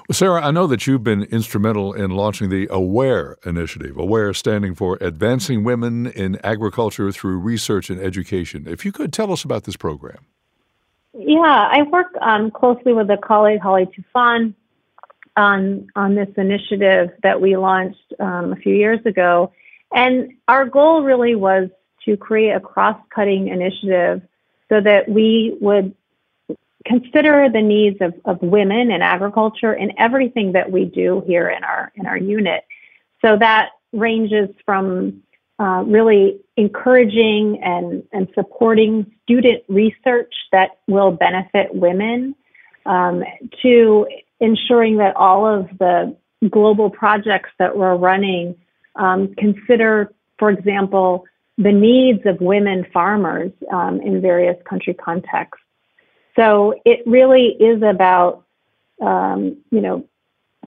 Well, 0.10 0.16
Sarah, 0.16 0.46
I 0.46 0.52
know 0.52 0.68
that 0.68 0.86
you've 0.86 1.04
been 1.04 1.24
instrumental 1.24 1.94
in 1.94 2.12
launching 2.12 2.50
the 2.50 2.68
AWARE 2.68 3.38
initiative, 3.46 3.98
AWARE 3.98 4.34
standing 4.34 4.76
for 4.76 4.98
Advancing 5.00 5.64
Women 5.64 6.08
in 6.08 6.38
Agriculture 6.44 7.10
Through 7.14 7.38
Research 7.40 7.90
and 7.90 8.02
Education. 8.02 8.68
If 8.68 8.84
you 8.84 8.92
could 8.92 9.14
tell 9.14 9.32
us 9.32 9.46
about 9.46 9.64
this 9.64 9.78
program. 9.78 10.26
Yeah, 11.14 11.70
I 11.72 11.84
work 11.84 12.08
um, 12.20 12.52
closely 12.52 12.92
with 12.92 13.10
a 13.12 13.18
colleague, 13.18 13.62
Hale 13.62 13.86
Tufan, 13.86 14.54
on, 15.38 15.88
on 15.96 16.16
this 16.16 16.30
initiative 16.36 17.12
that 17.24 17.40
we 17.40 17.56
launched 17.56 18.14
um, 18.20 18.52
a 18.52 18.58
few 18.58 18.76
years 18.76 19.00
ago. 19.06 19.54
And 19.94 20.34
our 20.50 20.66
goal 20.66 21.04
really 21.04 21.36
was 21.36 21.70
to 22.04 22.18
create 22.18 22.52
a 22.52 22.60
cross 22.60 23.00
cutting 23.16 23.48
initiative 23.48 24.22
so 24.68 24.82
that 24.82 25.08
we 25.08 25.56
would 25.62 25.96
consider 26.86 27.50
the 27.50 27.62
needs 27.62 27.98
of, 28.02 28.14
of 28.26 28.42
women 28.42 28.92
in 28.92 29.02
agriculture 29.02 29.74
in 29.74 29.98
everything 29.98 30.54
that 30.54 30.72
we 30.72 30.86
do 30.86 31.24
here 31.26 31.50
in 31.50 31.64
our 31.64 31.92
in 31.96 32.06
our 32.06 32.18
unit. 32.18 32.64
So 33.24 33.38
that 33.38 33.70
ranges 33.94 34.50
from 34.66 35.24
uh, 35.60 35.84
really 35.86 36.42
encouraging 36.58 37.62
and, 37.64 38.04
and 38.12 38.28
supporting 38.34 39.12
student 39.24 39.64
research 39.70 40.34
that 40.52 40.72
will 40.88 41.12
benefit 41.12 41.74
women 41.74 42.36
um, 42.86 43.24
to 43.62 44.08
ensuring 44.40 44.98
that 44.98 45.16
all 45.16 45.46
of 45.46 45.70
the 45.80 46.16
global 46.50 46.90
projects 46.90 47.50
that 47.60 47.78
we're 47.78 47.96
running 47.96 48.56
um, 48.96 49.34
consider, 49.38 50.14
for 50.38 50.50
example, 50.50 51.24
the 51.58 51.72
needs 51.72 52.26
of 52.26 52.42
women 52.42 52.86
farmers 52.92 53.52
um, 53.72 54.02
in 54.02 54.22
various 54.22 54.58
country 54.68 54.94
contexts. 54.94 55.63
So 56.36 56.76
it 56.86 57.04
really 57.06 57.48
is 57.48 57.82
about, 57.84 58.44
um, 59.02 59.58
you 59.72 59.82
know, 59.82 60.08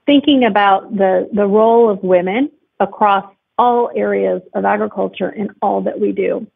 thinking 0.05 0.45
about 0.45 0.97
the, 0.97 1.29
the 1.33 1.47
role 1.47 1.91
of 1.91 2.03
women 2.03 2.51
across 2.79 3.25
all 3.59 3.91
areas 3.95 4.43
of 4.55 4.65
agriculture 4.65 5.29
and 5.29 5.51
all 5.63 5.83
that 5.83 5.99
we 5.99 6.13
do. 6.13 6.47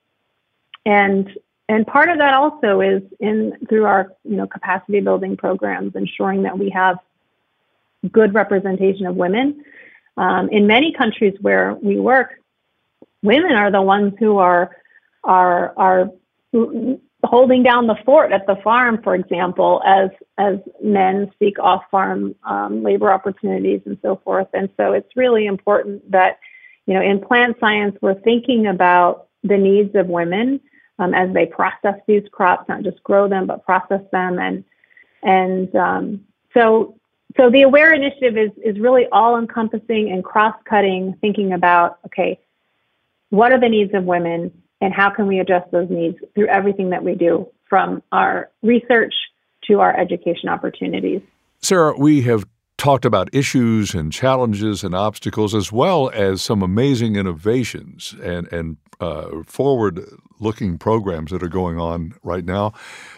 And 0.84 1.30
and 1.68 1.86
part 1.86 2.08
of 2.08 2.18
that 2.18 2.34
also 2.34 2.80
is 2.80 3.02
in 3.20 3.56
through 3.68 3.84
our 3.84 4.12
you 4.24 4.36
know 4.36 4.46
capacity 4.46 5.00
building 5.00 5.36
programs, 5.36 5.94
ensuring 5.94 6.42
that 6.42 6.58
we 6.58 6.70
have 6.70 6.98
good 8.10 8.34
representation 8.34 9.06
of 9.06 9.14
women. 9.14 9.64
Um, 10.16 10.48
in 10.50 10.66
many 10.66 10.92
countries 10.92 11.34
where 11.40 11.74
we 11.74 11.98
work, 12.00 12.40
women 13.22 13.52
are 13.52 13.70
the 13.70 13.82
ones 13.82 14.14
who 14.18 14.38
are 14.38 14.76
are 15.22 15.72
are 15.76 16.10
holding 17.24 17.62
down 17.62 17.86
the 17.86 17.96
fort 18.04 18.32
at 18.32 18.46
the 18.46 18.56
farm, 18.56 19.02
for 19.02 19.14
example, 19.14 19.82
as 19.84 20.10
as 20.38 20.58
men 20.82 21.30
seek 21.38 21.58
off 21.58 21.82
farm 21.90 22.34
um, 22.44 22.82
labor 22.82 23.12
opportunities 23.12 23.80
and 23.84 23.98
so 24.02 24.20
forth. 24.24 24.48
And 24.54 24.70
so 24.76 24.92
it's 24.92 25.16
really 25.16 25.46
important 25.46 26.10
that 26.10 26.38
you 26.86 26.94
know 26.94 27.02
in 27.02 27.20
plant 27.20 27.56
science 27.60 27.96
we're 28.00 28.20
thinking 28.20 28.66
about 28.66 29.26
the 29.42 29.56
needs 29.56 29.94
of 29.94 30.06
women 30.06 30.60
um, 30.98 31.14
as 31.14 31.32
they 31.32 31.46
process 31.46 31.94
these 32.06 32.24
crops, 32.30 32.68
not 32.68 32.82
just 32.82 33.02
grow 33.02 33.28
them 33.28 33.46
but 33.46 33.64
process 33.64 34.02
them 34.12 34.38
and 34.38 34.64
and 35.22 35.74
um, 35.74 36.24
so 36.54 36.96
so 37.36 37.50
the 37.50 37.62
aware 37.62 37.92
initiative 37.92 38.36
is 38.36 38.50
is 38.64 38.80
really 38.80 39.06
all 39.12 39.38
encompassing 39.38 40.10
and 40.10 40.24
cross 40.24 40.56
cutting 40.64 41.16
thinking 41.20 41.52
about 41.52 41.98
okay 42.06 42.38
what 43.30 43.52
are 43.52 43.60
the 43.60 43.68
needs 43.68 43.94
of 43.94 44.04
women 44.04 44.50
and 44.80 44.94
how 44.94 45.10
can 45.10 45.26
we 45.26 45.38
address 45.38 45.66
those 45.70 45.90
needs 45.90 46.18
through 46.34 46.48
everything 46.48 46.90
that 46.90 47.04
we 47.04 47.14
do 47.14 47.46
from 47.68 48.02
our 48.12 48.50
research 48.62 49.14
to 49.70 49.80
our 49.80 49.98
education 49.98 50.48
opportunities. 50.48 51.22
Sarah, 51.62 51.94
we 51.96 52.22
have 52.22 52.44
talked 52.76 53.04
about 53.04 53.28
issues 53.34 53.94
and 53.94 54.12
challenges 54.12 54.82
and 54.82 54.94
obstacles 54.94 55.54
as 55.54 55.70
well 55.70 56.10
as 56.14 56.42
some 56.42 56.62
amazing 56.62 57.16
innovations 57.16 58.14
and, 58.22 58.50
and 58.52 58.78
uh, 59.00 59.42
forward 59.44 60.04
looking 60.40 60.78
programs 60.78 61.30
that 61.30 61.42
are 61.42 61.48
going 61.48 61.78
on 61.78 62.14
right 62.22 62.44
now. 62.44 62.72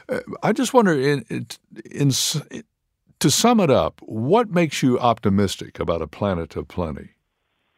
Uh, 0.08 0.20
I 0.42 0.52
just 0.52 0.74
wonder, 0.74 0.92
in, 0.92 1.24
in, 1.30 1.46
in, 1.90 2.10
to 3.20 3.30
sum 3.30 3.60
it 3.60 3.70
up, 3.70 4.00
what 4.02 4.50
makes 4.50 4.82
you 4.82 4.98
optimistic 4.98 5.78
about 5.78 6.02
a 6.02 6.08
planet 6.08 6.56
of 6.56 6.66
plenty? 6.66 7.10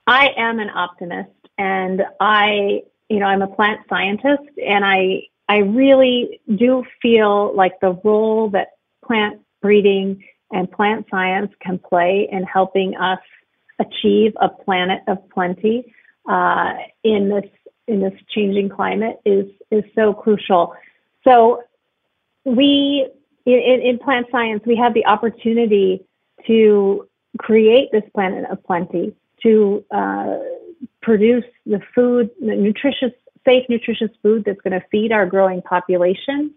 I 0.06 0.30
am 0.36 0.58
an 0.58 0.70
optimist, 0.70 1.30
and 1.58 2.02
I 2.20 2.82
you 3.14 3.20
know, 3.20 3.26
I'm 3.26 3.42
a 3.42 3.46
plant 3.46 3.80
scientist 3.88 4.42
and 4.66 4.84
I, 4.84 5.22
I 5.48 5.58
really 5.58 6.40
do 6.56 6.82
feel 7.00 7.54
like 7.54 7.78
the 7.80 7.92
role 8.02 8.50
that 8.50 8.70
plant 9.06 9.40
breeding 9.62 10.24
and 10.50 10.68
plant 10.68 11.06
science 11.08 11.52
can 11.60 11.78
play 11.78 12.28
in 12.30 12.42
helping 12.42 12.96
us 12.96 13.20
achieve 13.78 14.32
a 14.40 14.48
planet 14.48 15.02
of 15.06 15.18
plenty 15.30 15.94
uh, 16.28 16.72
in 17.04 17.28
this 17.28 17.48
in 17.86 18.00
this 18.00 18.14
changing 18.34 18.68
climate 18.68 19.20
is 19.24 19.46
is 19.70 19.84
so 19.94 20.12
crucial. 20.12 20.74
So 21.22 21.62
we 22.44 23.08
in, 23.46 23.80
in 23.80 23.98
plant 23.98 24.26
science 24.32 24.62
we 24.66 24.74
have 24.76 24.92
the 24.92 25.06
opportunity 25.06 26.04
to 26.48 27.08
create 27.38 27.90
this 27.92 28.04
planet 28.12 28.44
of 28.50 28.64
plenty 28.64 29.14
to 29.44 29.84
uh, 29.92 30.36
produce 31.02 31.44
the 31.66 31.80
food, 31.94 32.30
the 32.40 32.54
nutritious, 32.54 33.12
safe, 33.44 33.64
nutritious 33.68 34.10
food 34.22 34.44
that's 34.44 34.60
going 34.60 34.78
to 34.78 34.86
feed 34.90 35.12
our 35.12 35.26
growing 35.26 35.62
population, 35.62 36.52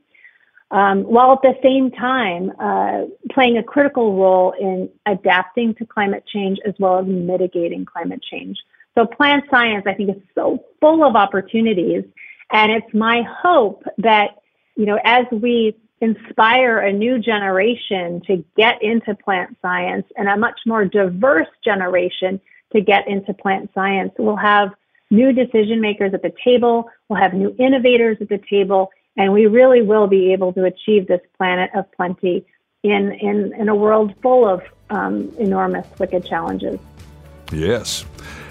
um, 0.72 1.04
while 1.04 1.34
at 1.34 1.42
the 1.42 1.56
same 1.64 1.92
time 1.92 2.52
uh, 2.60 3.06
playing 3.32 3.58
a 3.58 3.64
critical 3.64 4.18
role 4.18 4.54
in 4.60 4.90
adapting 5.06 5.74
to 5.76 5.86
climate 5.86 6.24
change 6.28 6.58
as 6.66 6.74
well 6.80 7.00
as 7.00 7.06
mitigating 7.06 7.86
climate 7.86 8.22
change. 8.30 8.58
So, 8.96 9.06
plant 9.06 9.46
science, 9.52 9.86
I 9.88 9.94
think, 9.94 10.10
is 10.10 10.22
so 10.34 10.64
full 10.82 11.04
of 11.06 11.16
opportunities, 11.16 12.04
and 12.52 12.72
it's 12.72 12.94
my 12.94 13.22
hope 13.42 13.84
that 14.00 14.40
you 14.76 14.86
know 14.86 15.00
as 15.04 15.26
we 15.32 15.76
inspire 16.02 16.80
a 16.80 16.94
new 16.94 17.18
generation 17.20 18.22
to 18.28 18.44
get 18.56 18.82
into 18.84 19.16
plant 19.16 19.58
science 19.62 20.06
and 20.16 20.28
a 20.28 20.38
much 20.38 20.60
more 20.66 20.86
diverse 20.86 21.48
generation 21.64 22.40
to 22.74 22.82
get 22.82 23.08
into 23.08 23.34
plant 23.34 23.70
science. 23.74 24.14
We'll 24.18 24.36
have 24.36 24.72
new 25.10 25.32
decision 25.32 25.80
makers 25.82 26.14
at 26.14 26.22
the 26.22 26.34
table, 26.44 26.90
we'll 27.08 27.20
have 27.20 27.34
new 27.34 27.56
innovators 27.58 28.18
at 28.20 28.30
the 28.30 28.40
table, 28.50 28.90
and 29.16 29.32
we 29.34 29.46
really 29.46 29.82
will 29.82 30.08
be 30.08 30.34
able 30.34 30.54
to 30.54 30.66
achieve 30.66 31.08
this 31.08 31.22
planet 31.38 31.70
of 31.76 31.90
plenty 31.94 32.46
in, 32.84 33.12
in, 33.14 33.54
in 33.54 33.70
a 33.70 33.76
world 33.76 34.14
full 34.22 34.48
of 34.48 34.62
um, 34.90 35.34
enormous 35.40 35.88
wicked 36.00 36.26
challenges. 36.26 36.80
Yes. 37.52 38.06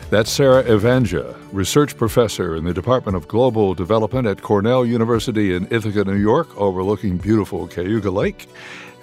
That's 0.09 0.31
Sarah 0.31 0.63
Evanega, 0.63 1.37
research 1.53 1.97
professor 1.97 2.55
in 2.55 2.65
the 2.65 2.73
Department 2.73 3.17
of 3.17 3.27
Global 3.27 3.75
Development 3.75 4.29
at 4.29 4.41
Cornell 4.41 4.87
University 4.87 5.53
in 5.53 5.67
Ithaca, 5.73 6.05
New 6.05 6.15
York, 6.15 6.57
overlooking 6.57 7.19
beautiful 7.19 7.67
Cayuga 7.67 8.11
Lake. 8.11 8.47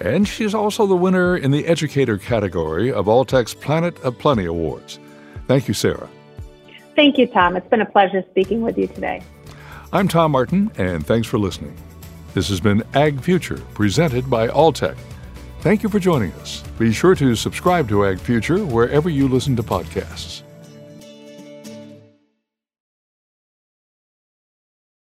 And 0.00 0.26
she's 0.26 0.54
also 0.54 0.86
the 0.86 0.96
winner 0.96 1.36
in 1.36 1.50
the 1.50 1.66
educator 1.66 2.18
category 2.18 2.92
of 2.92 3.06
Alltech's 3.06 3.54
Planet 3.54 3.98
of 4.00 4.18
Plenty 4.18 4.44
Awards. 4.44 4.98
Thank 5.46 5.68
you, 5.68 5.74
Sarah. 5.74 6.08
Thank 6.96 7.18
you, 7.18 7.26
Tom. 7.26 7.56
It's 7.56 7.68
been 7.68 7.80
a 7.80 7.86
pleasure 7.86 8.24
speaking 8.30 8.62
with 8.62 8.78
you 8.78 8.86
today. 8.86 9.22
I'm 9.92 10.08
Tom 10.08 10.32
Martin, 10.32 10.70
and 10.76 11.06
thanks 11.06 11.28
for 11.28 11.38
listening. 11.38 11.74
This 12.34 12.48
has 12.48 12.60
been 12.60 12.82
Ag 12.94 13.20
Future, 13.20 13.58
presented 13.74 14.28
by 14.28 14.48
Alltech. 14.48 14.96
Thank 15.60 15.82
you 15.82 15.88
for 15.88 15.98
joining 15.98 16.32
us. 16.34 16.62
Be 16.78 16.92
sure 16.92 17.14
to 17.14 17.34
subscribe 17.36 17.88
to 17.88 18.04
Ag 18.06 18.18
Future 18.18 18.64
wherever 18.64 19.08
you 19.08 19.28
listen 19.28 19.54
to 19.56 19.62
podcasts. 19.62 20.42